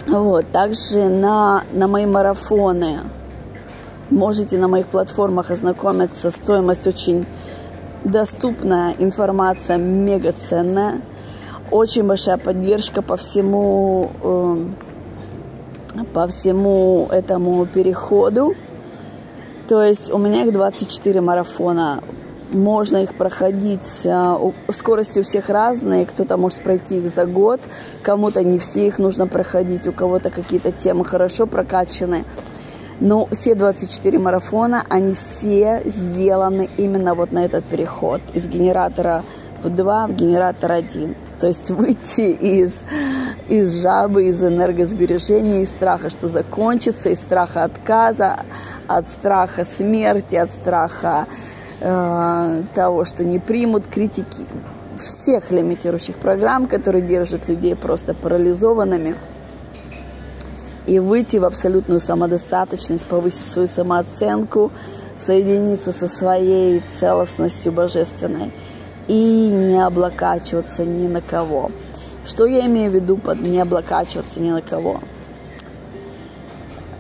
Вот. 0.08 0.52
Также 0.52 1.08
на, 1.08 1.64
на 1.72 1.88
мои 1.88 2.06
марафоны 2.06 3.02
Можете 4.10 4.58
на 4.58 4.68
моих 4.68 4.88
платформах 4.88 5.52
ознакомиться. 5.52 6.32
Стоимость 6.32 6.88
очень 6.88 7.28
доступная, 8.04 8.96
информация 8.98 9.78
мега 9.78 10.34
ценная. 10.34 11.02
Очень 11.70 12.08
большая 12.08 12.38
поддержка 12.38 13.04
по 13.04 13.18
всему, 13.18 14.10
э, 14.24 16.04
по 16.12 16.26
всему 16.26 17.08
этому 17.12 17.68
переходу. 17.68 18.56
То 19.70 19.84
есть 19.84 20.12
у 20.12 20.18
меня 20.18 20.46
их 20.46 20.52
24 20.52 21.22
марафона. 21.22 22.04
Можно 22.52 22.98
их 23.04 23.14
проходить. 23.14 24.02
Э, 24.04 24.36
скорости 24.72 25.20
у 25.20 25.24
всех 25.24 25.50
разные. 25.50 26.08
Кто-то 26.08 26.38
может 26.38 26.64
пройти 26.64 26.98
их 26.98 27.08
за 27.08 27.28
год. 27.28 27.62
Кому-то 28.02 28.44
не 28.44 28.58
все 28.58 28.88
их 28.88 28.98
нужно 28.98 29.28
проходить. 29.28 29.86
У 29.86 29.92
кого-то 29.92 30.32
какие-то 30.32 30.72
темы 30.72 31.06
хорошо 31.06 31.46
прокачаны. 31.46 32.26
Но 33.00 33.28
все 33.28 33.54
24 33.54 34.18
марафона, 34.18 34.84
они 34.90 35.14
все 35.14 35.84
сделаны 35.86 36.68
именно 36.78 37.14
вот 37.14 37.32
на 37.32 37.46
этот 37.46 37.64
переход 37.64 38.22
из 38.34 38.48
генератора 38.48 39.24
в 39.64 39.70
2 39.70 40.08
в 40.08 40.14
генератор 40.14 40.72
1. 40.72 41.16
То 41.40 41.48
есть 41.48 41.70
выйти 41.70 42.32
из, 42.32 42.84
из 43.48 43.82
жабы, 43.82 44.26
из 44.26 44.44
энергосбережения, 44.44 45.62
из 45.62 45.70
страха, 45.70 46.10
что 46.10 46.28
закончится, 46.28 47.10
из 47.10 47.20
страха 47.20 47.64
отказа, 47.64 48.38
от 48.88 49.08
страха 49.08 49.64
смерти, 49.64 50.36
от 50.36 50.52
страха 50.52 51.28
э, 51.80 52.64
того, 52.74 53.06
что 53.06 53.24
не 53.24 53.40
примут 53.40 53.88
критики. 53.88 54.46
Всех 55.00 55.52
лимитирующих 55.52 56.18
программ, 56.18 56.68
которые 56.68 57.02
держат 57.02 57.48
людей 57.48 57.76
просто 57.76 58.14
парализованными. 58.14 59.16
И 60.88 61.00
выйти 61.00 61.38
в 61.38 61.46
абсолютную 61.46 62.00
самодостаточность, 62.00 63.06
повысить 63.06 63.46
свою 63.46 63.68
самооценку, 63.68 64.72
соединиться 65.16 65.92
со 65.92 66.08
своей 66.08 66.82
целостностью 67.00 67.72
божественной 67.72 68.52
и 69.10 69.50
не 69.50 69.86
облокачиваться 69.86 70.86
ни 70.86 71.08
на 71.08 71.20
кого. 71.20 71.70
Что 72.26 72.46
я 72.46 72.66
имею 72.68 72.92
в 72.92 72.96
виду 72.96 73.18
под 73.18 73.42
не 73.42 73.60
облокачиваться 73.60 74.40
ни 74.40 74.52
на 74.52 74.62
кого? 74.62 75.02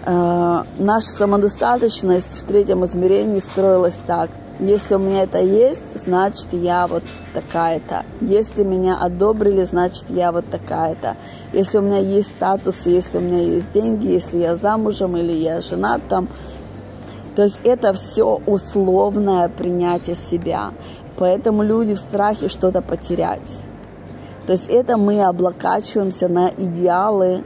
Э, 0.05 0.63
наша 0.77 1.07
самодостаточность 1.07 2.41
в 2.41 2.43
третьем 2.43 2.83
измерении 2.83 3.39
строилась 3.39 3.97
так– 4.05 4.29
если 4.59 4.95
у 4.95 4.99
меня 4.99 5.23
это 5.23 5.39
есть, 5.39 6.03
значит 6.03 6.51
я 6.51 6.85
вот 6.85 7.03
такая-то. 7.33 8.03
Если 8.19 8.63
меня 8.63 8.97
одобрили, 8.97 9.63
значит 9.63 10.09
я 10.09 10.33
вот 10.33 10.49
такая-то. 10.49 11.15
Если 11.53 11.77
у 11.77 11.81
меня 11.81 11.99
есть 11.99 12.31
статус, 12.31 12.85
если 12.85 13.19
у 13.19 13.21
меня 13.21 13.39
есть 13.39 13.71
деньги, 13.71 14.07
если 14.07 14.37
я 14.39 14.57
замужем 14.57 15.15
или 15.15 15.31
я 15.31 15.61
женат 15.61 16.01
там. 16.09 16.27
То 17.37 17.43
есть 17.43 17.61
это 17.63 17.93
все 17.93 18.41
условное 18.45 19.47
принятие 19.47 20.15
себя. 20.15 20.73
Поэтому 21.19 21.61
люди 21.61 21.93
в 21.93 21.99
страхе 21.99 22.49
что-то 22.49 22.81
потерять. 22.81 23.57
То 24.47 24.53
есть 24.53 24.67
это 24.67 24.97
мы 24.97 25.21
облокачиваемся 25.21 26.27
на 26.27 26.49
идеалы 26.49 27.43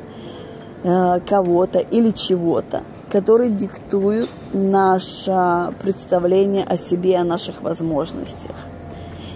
э, 0.84 1.20
кого-то 1.28 1.80
или 1.80 2.12
чего-то 2.12 2.84
которые 3.14 3.52
диктуют 3.52 4.28
наше 4.54 5.72
представление 5.80 6.64
о 6.64 6.78
себе, 6.78 7.18
о 7.18 7.24
наших 7.24 7.62
возможностях. 7.62 8.56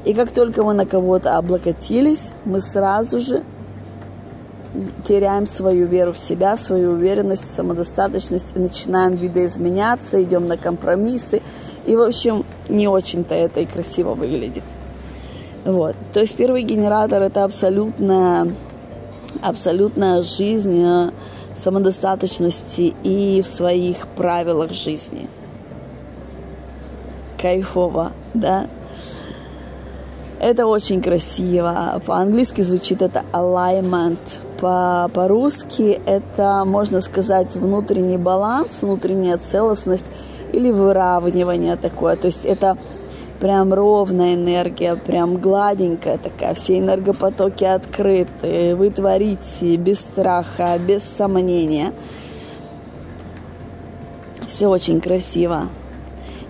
И 0.04 0.16
как 0.16 0.32
только 0.32 0.64
мы 0.64 0.74
на 0.74 0.88
кого-то 0.88 1.38
облокотились, 1.38 2.32
мы 2.44 2.60
сразу 2.60 3.20
же 3.20 3.44
теряем 5.08 5.46
свою 5.46 5.86
веру 5.86 6.14
в 6.14 6.18
себя, 6.18 6.58
свою 6.58 6.94
уверенность, 6.94 7.54
самодостаточность 7.54 8.48
и 8.56 8.60
начинаем 8.60 9.14
видоизменяться, 9.14 10.24
идем 10.24 10.48
на 10.48 10.58
компромиссы. 10.58 11.44
И, 11.86 11.96
в 11.96 12.02
общем, 12.02 12.46
не 12.70 12.88
очень-то 12.88 13.36
это 13.36 13.62
и 13.62 13.66
красиво 13.66 14.14
выглядит. 14.14 14.64
Вот. 15.66 15.96
То 16.14 16.20
есть 16.22 16.36
первый 16.36 16.64
генератор– 16.64 17.22
это 17.24 17.44
абсолютная, 17.44 18.54
абсолютная 19.42 20.24
жизнь, 20.24 21.12
самодостаточности 21.56 22.94
и 23.04 23.42
в 23.42 23.48
своих 23.48 24.08
правилах 24.08 24.72
жизни. 24.72 25.28
Кайфово, 27.42 28.14
да? 28.34 28.68
Это 30.40 30.68
очень 30.68 31.02
красиво. 31.02 32.02
По-английски 32.06 32.62
звучит 32.62 33.02
это 33.02 33.24
alignment. 33.34 34.20
По- 34.60 35.10
по-русски 35.14 36.00
это, 36.06 36.64
можно 36.66 37.02
сказать, 37.02 37.56
внутренний 37.56 38.18
баланс, 38.18 38.82
внутренняя 38.82 39.38
целостность 39.38 40.06
или 40.58 40.72
выравнивание 40.72 41.76
такое. 41.76 42.16
То 42.16 42.28
есть 42.28 42.46
это 42.46 42.78
прям 43.40 43.74
ровная 43.74 44.34
энергия, 44.34 44.96
прям 44.96 45.38
гладенькая 45.38 46.18
такая, 46.18 46.54
все 46.56 46.80
энергопотоки 46.80 47.64
открыты, 47.64 48.76
вы 48.76 48.90
творите 48.90 49.76
без 49.76 50.00
страха, 50.00 50.78
без 50.80 51.04
сомнения. 51.04 51.94
Все 54.48 54.68
очень 54.68 55.02
красиво. 55.02 55.70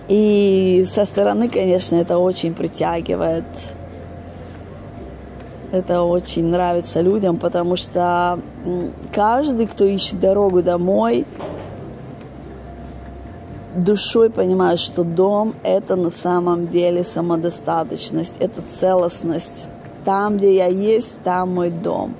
И 0.08 0.84
со 0.86 1.04
стороны, 1.04 1.50
конечно, 1.50 1.96
это 1.96 2.16
очень 2.18 2.54
притягивает. 2.54 3.44
Это 5.70 6.00
очень 6.00 6.46
нравится 6.46 7.02
людям, 7.02 7.36
потому 7.36 7.76
что 7.76 8.40
каждый, 9.12 9.66
кто 9.66 9.84
ищет 9.84 10.18
дорогу 10.18 10.62
домой, 10.62 11.26
душой 13.74 14.30
понимает, 14.30 14.80
что 14.80 15.04
дом– 15.04 15.54
это 15.62 15.96
на 15.96 16.10
самом 16.10 16.68
деле 16.68 17.04
самодостаточность, 17.04 18.34
это 18.38 18.62
целостность. 18.62 19.66
Там, 20.04 20.38
где 20.38 20.56
я 20.56 20.66
есть, 20.66 21.20
там 21.22 21.54
мой 21.54 21.70
дом. 21.70 22.14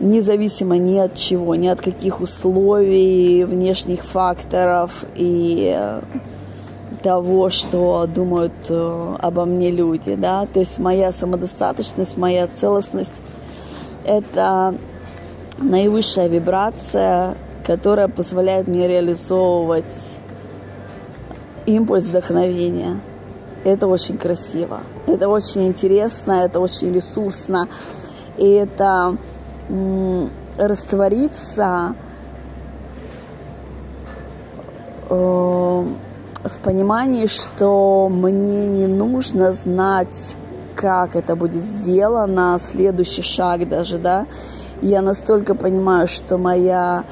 Независимо 0.00 0.76
ни 0.76 0.98
от 0.98 1.14
чего, 1.14 1.54
ни 1.54 1.66
от 1.68 1.80
каких 1.80 2.20
условий, 2.20 3.44
внешних 3.44 4.02
факторов 4.02 5.04
и 5.14 6.00
того, 7.02 7.50
что 7.50 8.06
думают 8.06 8.52
э, 8.70 9.16
обо 9.20 9.44
мне 9.44 9.70
люди, 9.70 10.14
да, 10.14 10.46
то 10.46 10.60
есть 10.60 10.78
моя 10.78 11.12
самодостаточность, 11.12 12.16
моя 12.16 12.46
целостность– 12.46 13.12
это 14.04 14.74
наивысшая 15.58 16.28
вибрация, 16.28 17.36
которая 17.64 18.08
позволяет 18.08 18.68
мне 18.68 18.86
реализовывать 18.86 20.10
импульс 21.66 22.06
вдохновения. 22.06 23.00
Это 23.64 23.86
очень 23.86 24.18
красиво, 24.18 24.80
это 25.06 25.28
очень 25.28 25.66
интересно, 25.66 26.44
это 26.44 26.60
очень 26.60 26.92
ресурсно, 26.92 27.68
и 28.36 28.46
это 28.46 29.16
раствориться 30.58 31.96
э, 35.08 35.14
в 35.14 36.58
понимании, 36.62 37.26
что 37.26 38.10
мне 38.10 38.66
не 38.66 38.86
нужно 38.86 39.54
знать, 39.54 40.36
как 40.74 41.16
это 41.16 41.34
будет 41.34 41.62
сделано, 41.62 42.58
следующий 42.60 43.22
шаг 43.22 43.66
даже, 43.66 43.96
да. 43.96 44.26
Я 44.82 45.00
настолько 45.00 45.54
понимаю, 45.54 46.06
что 46.06 46.36
моя 46.36 47.04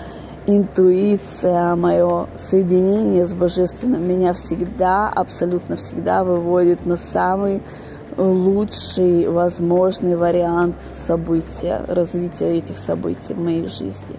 интуиция, 0.46 1.74
мое 1.76 2.28
соединение 2.36 3.24
с 3.26 3.34
Божественным 3.34 4.06
меня 4.06 4.32
всегда, 4.32 5.08
абсолютно 5.08 5.76
всегда 5.76 6.24
выводит 6.24 6.86
на 6.86 6.96
самый 6.96 7.62
лучший 8.16 9.28
возможный 9.28 10.16
вариант 10.16 10.76
события, 11.06 11.84
развития 11.88 12.58
этих 12.58 12.78
событий 12.78 13.34
в 13.34 13.38
моей 13.38 13.68
жизни. 13.68 14.18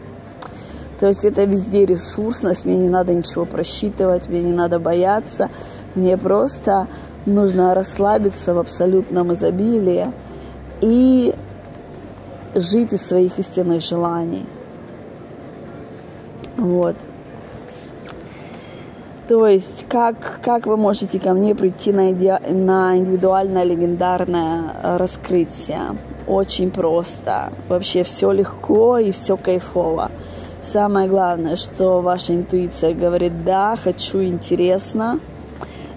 То 1.00 1.08
есть 1.08 1.26
это 1.26 1.44
везде 1.44 1.86
ресурсность, 1.86 2.66
мне 2.66 2.78
не 2.78 2.90
надо 2.90 3.14
ничего 3.14 3.46
просчитывать, 3.46 4.30
мне 4.30 4.42
не 4.42 4.54
надо 4.54 4.80
бояться, 4.80 5.50
мне 5.96 6.18
просто 6.18 6.88
нужно 7.26 7.76
расслабиться 7.76 8.54
в 8.54 8.60
абсолютном 8.60 9.34
изобилии 9.34 10.12
и 10.82 11.36
жить 12.56 12.94
из 12.94 13.06
своих 13.06 13.38
истинных 13.38 13.82
желаний. 13.82 14.46
Вот. 16.58 16.96
То 19.28 19.48
есть, 19.48 19.86
как, 19.88 20.42
как 20.44 20.66
вы 20.66 20.76
можете 20.76 21.20
ко 21.20 21.34
мне 21.34 21.56
прийти 21.56 21.94
на, 21.94 22.12
иде... 22.12 22.40
на 22.50 22.98
индивидуальное 22.98 23.64
легендарное 23.64 24.98
раскрытие? 24.98 25.98
Очень 26.28 26.72
просто. 26.72 27.54
Вообще 27.70 28.04
все 28.04 28.32
легко 28.32 28.98
и 28.98 29.12
все 29.12 29.38
кайфово. 29.38 30.12
Самое 30.62 31.08
главное, 31.08 31.56
что 31.56 32.02
ваша 32.02 32.36
интуиция 32.36 32.94
говорит 32.94 33.44
«да, 33.44 33.76
хочу, 33.82 34.22
интересно». 34.24 35.20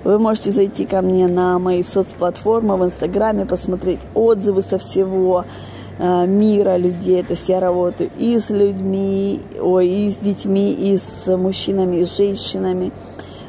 Вы 0.05 0.21
можете 0.21 0.53
зайти 0.53 0.87
ко 0.87 1.03
мне 1.03 1.27
на 1.27 1.59
мои 1.59 1.83
соцплатформы 1.83 2.77
в 2.77 2.85
Инстаграме, 2.85 3.45
посмотреть 3.45 3.99
отзывы 4.15 4.63
со 4.63 4.79
всего 4.79 5.45
э, 5.45 5.76
мира 5.99 6.77
людей. 6.77 7.23
То 7.23 7.33
есть 7.33 7.49
я 7.49 7.59
работаю 7.59 8.11
и 8.19 8.39
с 8.39 8.51
людьми, 8.51 9.41
ой, 9.61 9.89
и 9.89 10.11
с 10.11 10.19
детьми, 10.19 10.73
и 10.73 10.97
с 10.97 11.35
мужчинами, 11.37 11.97
и 11.97 12.05
с 12.05 12.17
женщинами 12.17 12.93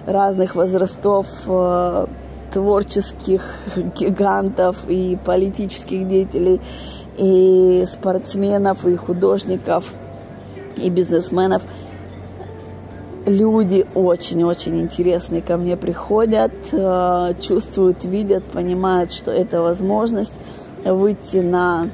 разных 0.05 0.55
возрастов, 0.55 1.27
э, 1.45 2.05
творческих 2.51 3.43
гигантов 3.99 4.77
и 4.88 5.17
политических 5.25 6.07
деятелей, 6.07 6.62
и 7.17 7.83
спортсменов, 7.86 8.86
и 8.86 8.95
художников– 8.95 9.93
и 10.77 10.89
бизнесменов. 10.89 11.63
Люди 13.25 13.86
очень-очень 13.93 14.79
интересные 14.79 15.41
ко 15.41 15.57
мне 15.57 15.75
приходят, 15.75 16.53
э, 16.71 17.33
чувствуют, 17.41 18.05
видят, 18.05 18.43
понимают, 18.45 19.12
что 19.12 19.31
это 19.31 19.62
возможность 19.62 20.33
выйти 20.86 21.38
на 21.38 21.89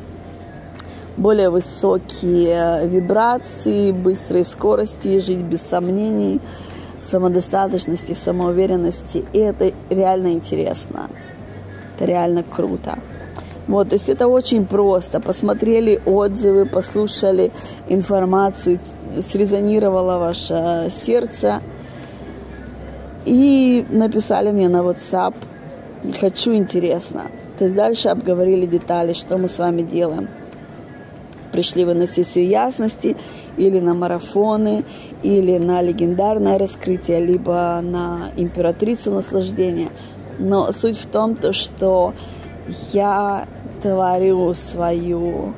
более 1.17 1.49
высокие 1.49 2.87
вибрации, 2.87 3.91
быстрые 3.91 4.43
скорости, 4.43 5.19
жить 5.19 5.39
без 5.39 5.61
сомнений, 5.61 6.41
в 6.99 7.05
самодостаточности, 7.05 8.13
в 8.13 8.19
самоуверенности. 8.19 9.25
И 9.33 9.39
это 9.39 9.71
реально 9.89 10.29
интересно. 10.29 11.09
Это 11.95 12.05
реально 12.05 12.43
круто. 12.43 12.99
Вот, 13.67 13.89
то 13.89 13.93
есть 13.95 14.09
это 14.09 14.27
очень 14.27 14.65
просто. 14.65 15.19
Посмотрели 15.19 16.01
отзывы, 16.05 16.65
послушали 16.65 17.51
информацию, 17.87 18.77
срезонировало 19.19 20.17
ваше 20.17 20.87
сердце 20.89 21.61
и 23.25 23.85
написали 23.89 24.51
мне 24.51 24.67
на 24.67 24.79
WhatsApp 24.79 25.35
«Хочу, 26.19 26.53
интересно». 26.53 27.23
То 27.57 27.65
есть 27.65 27.75
дальше 27.75 28.09
обговорили 28.09 28.65
детали, 28.65 29.13
что 29.13 29.37
мы 29.37 29.47
с 29.47 29.59
вами 29.59 29.83
делаем. 29.83 30.27
Пришли 31.53 31.85
вы 31.85 31.93
на 31.93 32.07
сессию 32.07 32.47
ясности 32.47 33.15
или 33.57 33.79
на 33.79 33.93
марафоны, 33.93 34.83
или 35.21 35.59
на 35.59 35.81
легендарное 35.81 36.57
раскрытие, 36.57 37.23
либо 37.23 37.79
на 37.81 38.31
императрицу 38.35 39.11
наслаждения. 39.11 39.89
Но 40.39 40.71
суть 40.71 40.97
в 40.97 41.05
том, 41.05 41.35
то, 41.35 41.53
что 41.53 42.15
я 42.91 43.47
творю 43.83 44.53
свою 44.55 45.53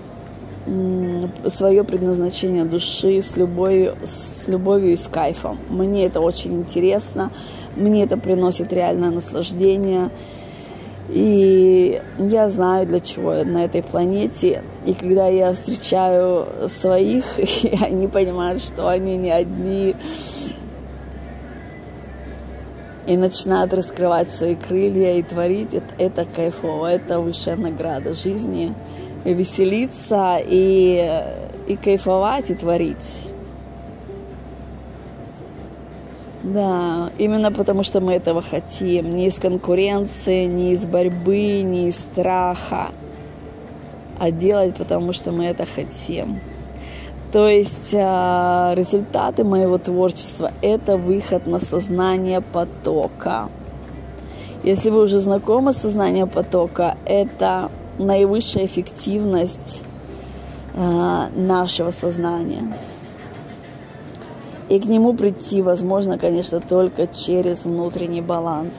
свое 1.45 1.83
предназначение 1.83 2.65
души 2.65 3.21
с 3.21 3.37
любовью, 3.37 3.95
с 4.03 4.47
любовью 4.47 4.93
и 4.93 4.97
с 4.97 5.07
кайфом. 5.07 5.59
Мне 5.69 6.07
это 6.07 6.19
очень 6.21 6.55
интересно, 6.55 7.31
мне 7.75 8.03
это 8.03 8.17
приносит 8.17 8.73
реальное 8.73 9.11
наслаждение. 9.11 10.09
И 11.09 12.01
я 12.17 12.49
знаю, 12.49 12.87
для 12.87 12.99
чего 12.99 13.33
я 13.33 13.45
на 13.45 13.65
этой 13.65 13.83
планете. 13.83 14.63
И 14.85 14.93
когда 14.93 15.27
я 15.27 15.53
встречаю 15.53 16.47
своих, 16.69 17.25
и 17.37 17.77
они 17.81 18.07
понимают, 18.07 18.61
что 18.61 18.87
они 18.87 19.17
не 19.17 19.31
одни, 19.31 19.95
и 23.05 23.17
начинают 23.17 23.71
раскрывать 23.73 24.31
свои 24.31 24.55
крылья 24.55 25.13
и 25.13 25.21
творить, 25.21 25.73
это, 25.73 25.93
это 25.99 26.25
кайфово, 26.25 26.87
это 26.87 27.19
высшая 27.19 27.55
награда 27.55 28.13
жизни. 28.13 28.73
И 29.25 29.33
веселиться, 29.33 30.37
и, 30.43 31.23
и 31.67 31.75
кайфовать, 31.75 32.49
и 32.49 32.55
творить. 32.55 33.34
Да, 36.45 37.09
именно 37.17 37.51
потому 37.51 37.81
что 37.81 38.01
мы 38.01 38.13
этого 38.13 38.43
хотим. 38.43 39.15
Не 39.15 39.27
из 39.27 39.39
конкуренции, 39.39 40.45
не 40.45 40.73
из 40.73 40.85
борьбы, 40.85 41.63
не 41.63 41.87
из 41.87 41.97
страха, 41.97 42.89
а 44.19 44.29
делать, 44.29 44.75
потому 44.75 45.11
что 45.11 45.31
мы 45.31 45.45
это 45.45 45.65
хотим. 45.65 46.39
То 47.31 47.47
есть 47.49 47.95
а, 47.97 48.73
результаты 48.75 49.43
моего 49.43 49.79
творчества– 49.79 50.51
это 50.61 50.97
выход 50.97 51.47
на 51.47 51.57
сознание 51.57 52.41
потока. 52.41 53.49
Если 54.63 54.91
вы 54.91 55.01
уже 55.01 55.17
знакомы 55.17 55.73
с 55.73 55.77
сознанием 55.77 56.29
потока, 56.29 56.95
это 57.05 57.71
наивысшая 57.97 58.65
эффективность 58.67 59.81
э, 60.75 61.27
нашего 61.35 61.91
сознания. 61.91 62.71
И 64.69 64.79
к 64.79 64.85
нему 64.85 65.13
прийти 65.13 65.61
возможно, 65.61 66.17
конечно, 66.17 66.59
только 66.59 67.07
через 67.07 67.65
внутренний 67.65 68.21
баланс. 68.21 68.73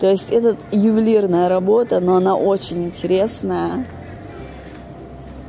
То 0.00 0.10
есть 0.10 0.30
это 0.30 0.56
ювелирная 0.72 1.48
работа, 1.48 2.00
но 2.00 2.16
она 2.16 2.36
очень 2.36 2.84
интересная. 2.84 3.86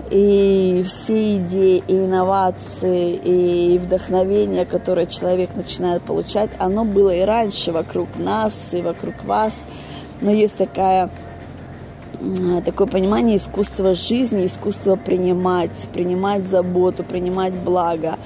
И 0.09 0.85
все 0.87 1.35
идеи, 1.37 1.83
и 1.85 1.97
инновации, 1.97 3.15
и 3.15 3.77
вдохновение, 3.77 4.65
которое 4.65 5.05
человек 5.05 5.53
начинает 5.55 6.01
получать, 6.03 6.51
оно 6.59 6.85
было 6.85 7.13
и 7.13 7.21
раньше 7.21 7.73
вокруг 7.73 8.07
нас, 8.17 8.73
и 8.73 8.81
вокруг 8.81 9.25
вас. 9.25 9.65
Но 10.21 10.31
есть 10.31 10.55
такая 10.55 11.09
такое 12.65 12.87
понимание 12.87 13.37
искусства 13.37 13.93
жизни, 13.93 14.45
искусства 14.45 14.95
принимать, 14.95 15.87
принимать 15.93 16.47
заботу, 16.47 17.03
принимать 17.03 17.53
благо. 17.53 18.17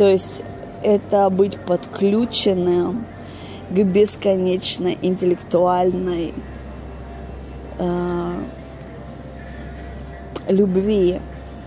То 0.00 0.08
есть 0.08 0.42
это 0.82 1.28
быть 1.28 1.58
подключенным 1.60 3.04
к 3.68 3.74
бесконечно 3.74 4.88
интеллектуальной 4.88 6.32
э, 7.78 8.32
любви, 10.48 11.20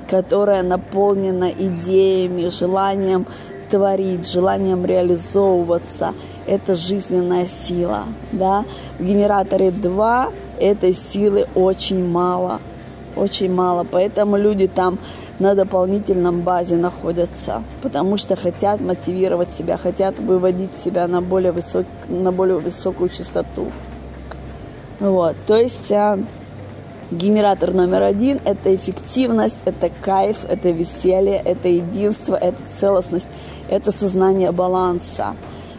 которая 0.09 0.63
наполнена 0.63 1.51
идеями, 1.51 2.49
желанием 2.49 3.27
творить, 3.69 4.27
желанием 4.27 4.83
реализовываться. 4.83 6.15
Это 6.47 6.75
жизненная 6.75 7.45
сила. 7.45 8.05
Да? 8.31 8.65
В 8.97 9.05
генераторе 9.05 9.69
2 9.69 10.31
этой 10.59 10.95
силы 10.95 11.47
очень 11.53 12.03
мало. 12.03 12.61
Очень 13.15 13.53
мало. 13.53 13.83
Поэтому 13.83 14.37
люди 14.37 14.67
там 14.67 14.97
на 15.39 15.55
дополнительном 15.55 16.41
базе 16.41 16.75
находятся, 16.77 17.63
потому 17.81 18.17
что 18.17 18.35
хотят 18.35 18.81
мотивировать 18.81 19.51
себя, 19.51 19.77
хотят 19.77 20.19
выводить 20.19 20.75
себя 20.75 21.07
на 21.07 21.21
более, 21.21 21.51
высок, 21.51 21.85
на 22.07 22.31
более 22.31 22.59
высокую 22.59 23.09
частоту. 23.09 23.71
Вот, 24.99 25.35
то 25.47 25.55
есть 25.55 25.91
а, 25.91 26.19
генератор 27.11 27.73
номер 27.73 28.03
один– 28.03 28.39
это 28.45 28.73
эффективность, 28.73 29.57
это 29.65 29.89
кайф, 30.01 30.37
это 30.47 30.69
веселье, 30.69 31.35
это 31.35 31.67
единство, 31.67 32.35
это 32.35 32.57
целостность, 32.79 33.27
это 33.69 33.91
сознание 33.91 34.51
баланса, 34.51 35.35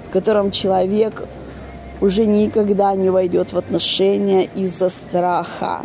в 0.09 0.13
котором 0.13 0.51
человек 0.51 1.27
уже 2.01 2.27
никогда 2.27 2.95
не 2.95 3.09
войдет 3.09 3.53
в 3.53 3.59
отношения 3.59 4.45
из-за 4.45 4.89
страха 4.89 5.83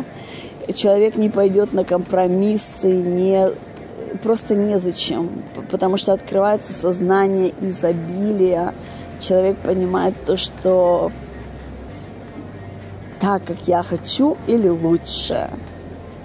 человек 0.72 1.16
не 1.16 1.30
пойдет 1.30 1.72
на 1.72 1.84
компромиссы, 1.84 2.90
не, 2.90 3.50
просто 4.22 4.54
незачем, 4.54 5.42
потому 5.70 5.96
что 5.96 6.12
открывается 6.12 6.72
сознание 6.72 7.52
изобилия. 7.60 8.74
Человек 9.20 9.58
понимает 9.58 10.14
то, 10.24 10.36
что 10.36 11.12
так, 13.20 13.44
как 13.44 13.56
я 13.66 13.82
хочу, 13.82 14.36
или 14.46 14.68
лучше. 14.68 15.50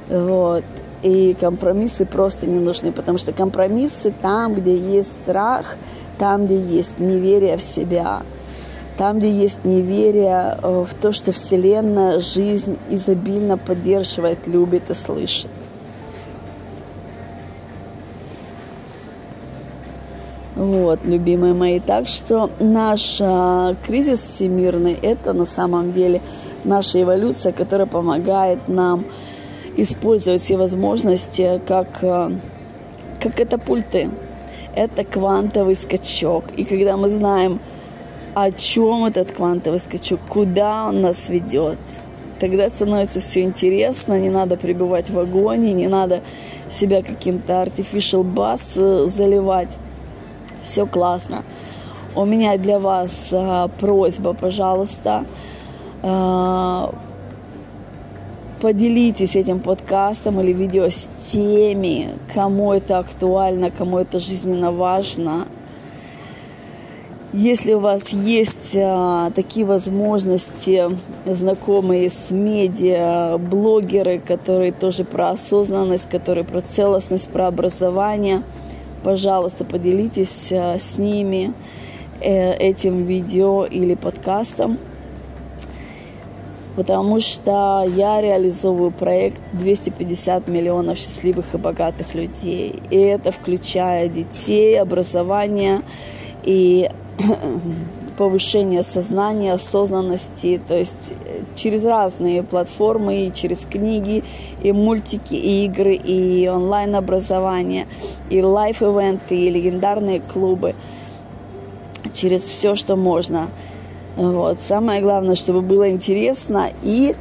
Вот. 0.08 0.64
И 1.04 1.36
компромиссы 1.40 2.06
просто 2.06 2.48
не 2.48 2.58
нужны, 2.58 2.92
потому 2.92 3.18
что 3.18 3.34
компромиссы 3.34 4.14
там, 4.22 4.56
где 4.56 4.76
есть 4.76 5.12
страх, 5.24 5.76
там, 6.18 6.46
где 6.46 6.60
есть 6.60 7.00
неверие 7.00 7.58
в 7.58 7.62
себя– 7.62 8.24
там, 8.98 9.20
где 9.20 9.32
есть 9.32 9.66
неверие 9.66 10.58
э, 10.62 10.86
в 10.90 10.94
то, 10.94 11.12
что 11.12 11.32
Вселенная, 11.32 12.22
жизнь 12.22 12.78
изобильно 12.90 13.58
поддерживает, 13.58 14.48
любит 14.48 14.90
и 14.90 14.94
слышит. 14.94 15.50
Вот, 20.56 21.06
любимые 21.06 21.54
мои. 21.54 21.82
Так 21.82 22.08
что 22.08 22.50
наш 22.60 23.18
э, 23.20 23.76
кризис 23.86 24.20
всемирный– 24.22 24.94
это 25.02 25.34
на 25.34 25.46
самом 25.46 25.92
деле 25.92 26.22
наша 26.64 27.02
эволюция, 27.02 27.52
которая 27.52 27.88
помогает 27.88 28.70
нам 28.70 29.06
использовать 29.76 30.42
все 30.42 30.56
возможности 30.56 31.62
как, 31.68 32.02
э, 32.02 32.32
как 33.22 33.36
катапульты. 33.36 34.10
Это 34.74 35.04
квантовый 35.04 35.76
скачок. 35.76 36.46
И 36.56 36.64
когда 36.64 36.96
мы 36.96 37.10
знаем, 37.10 37.60
о 38.36 38.52
чем 38.52 39.06
этот 39.06 39.32
квантовый 39.32 39.80
скачок, 39.80 40.20
куда 40.30 40.88
он 40.88 41.02
нас 41.02 41.30
ведет. 41.30 41.80
Тогда 42.40 42.68
становится 42.68 43.22
все 43.22 43.44
интересно, 43.44 44.20
не 44.20 44.30
надо 44.30 44.58
пребывать 44.58 45.10
в 45.10 45.18
агонии, 45.18 45.72
не 45.72 45.88
надо 45.88 46.22
себя 46.70 47.02
каким-то 47.02 47.54
artificial 47.54 48.24
bass 48.24 48.76
э, 48.78 49.08
заливать. 49.08 49.70
Все 50.62 50.86
классно. 50.86 51.44
У 52.14 52.26
меня 52.26 52.58
для 52.58 52.80
вас 52.80 53.30
а, 53.34 53.68
просьба, 53.68 54.34
пожалуйста, 54.34 55.26
а, 56.02 56.94
поделитесь 58.62 59.36
этим 59.36 59.60
подкастом 59.60 60.42
или 60.42 60.52
видео 60.52 60.90
с 60.90 61.08
теми, 61.32 62.10
кому 62.34 62.74
это 62.74 63.00
актуально, 63.00 63.72
кому 63.72 64.00
это 64.00 64.20
жизненно 64.20 64.72
важно. 64.72 65.46
Если 67.38 67.74
у 67.74 67.80
вас 67.80 68.14
есть 68.14 68.78
а, 68.78 69.30
такие 69.32 69.66
возможности, 69.66 70.86
знакомые 71.26 72.10
с 72.10 72.32
медиа, 72.32 73.38
блогеры, 73.38 74.20
которые 74.20 74.72
тоже 74.72 75.04
про 75.04 75.32
осознанность, 75.32 76.08
которые 76.08 76.46
про 76.46 76.62
целостность, 76.62 77.28
про 77.28 77.48
образование, 77.48 78.44
пожалуйста, 79.04 79.66
поделитесь 79.66 80.50
а, 80.54 80.80
с 80.80 80.98
ними 80.98 81.54
э, 82.22 82.54
этим 82.54 83.04
видео 83.04 83.66
или 83.66 83.96
подкастом. 83.96 84.78
Потому 86.78 87.20
что 87.20 87.84
я 87.86 88.22
реализовываю 88.22 88.92
проект 88.92 89.42
250 89.52 90.48
миллионов 90.48 90.98
счастливых 90.98 91.54
и 91.54 91.58
богатых 91.58 92.16
людей. 92.16 92.82
И 92.90 92.96
это 92.96 93.34
включая 93.34 94.08
детей, 94.08 94.80
образование 94.80 95.82
и 96.44 96.90
повышение 98.18 98.84
сознания, 98.84 99.54
осознанности, 99.54 100.62
то 100.68 100.78
есть 100.78 101.14
э, 101.26 101.42
через 101.56 101.84
разные 101.84 102.44
платформы, 102.44 103.28
и 103.28 103.34
через 103.34 103.66
книги, 103.66 104.24
и 104.62 104.72
мультики, 104.72 105.34
и 105.34 105.66
игры, 105.66 105.96
и 105.96 106.48
онлайн-образование, 106.48 107.88
и 108.30 108.42
лайф-эвенты, 108.42 109.36
и 109.36 109.50
легендарные 109.50 110.22
клубы, 110.22 110.76
через 112.14 112.44
все, 112.44 112.76
что 112.76 112.96
можно. 112.96 113.50
Вот. 114.16 114.60
Самое 114.60 115.02
главное, 115.02 115.36
чтобы 115.36 115.62
было 115.62 115.92
интересно 115.92 116.70
и 116.82 117.16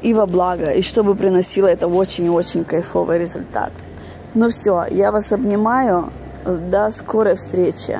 и 0.00 0.14
во 0.14 0.26
благо, 0.26 0.70
и 0.70 0.82
чтобы 0.82 1.16
приносило 1.16 1.66
это 1.66 1.88
очень-очень 1.88 2.64
кайфовый 2.64 3.18
результат. 3.18 3.72
Ну 4.34 4.48
все, 4.50 4.84
я 4.90 5.10
вас 5.10 5.32
обнимаю. 5.32 6.12
До 6.44 6.90
скорой 6.90 7.36
встречи! 7.36 7.98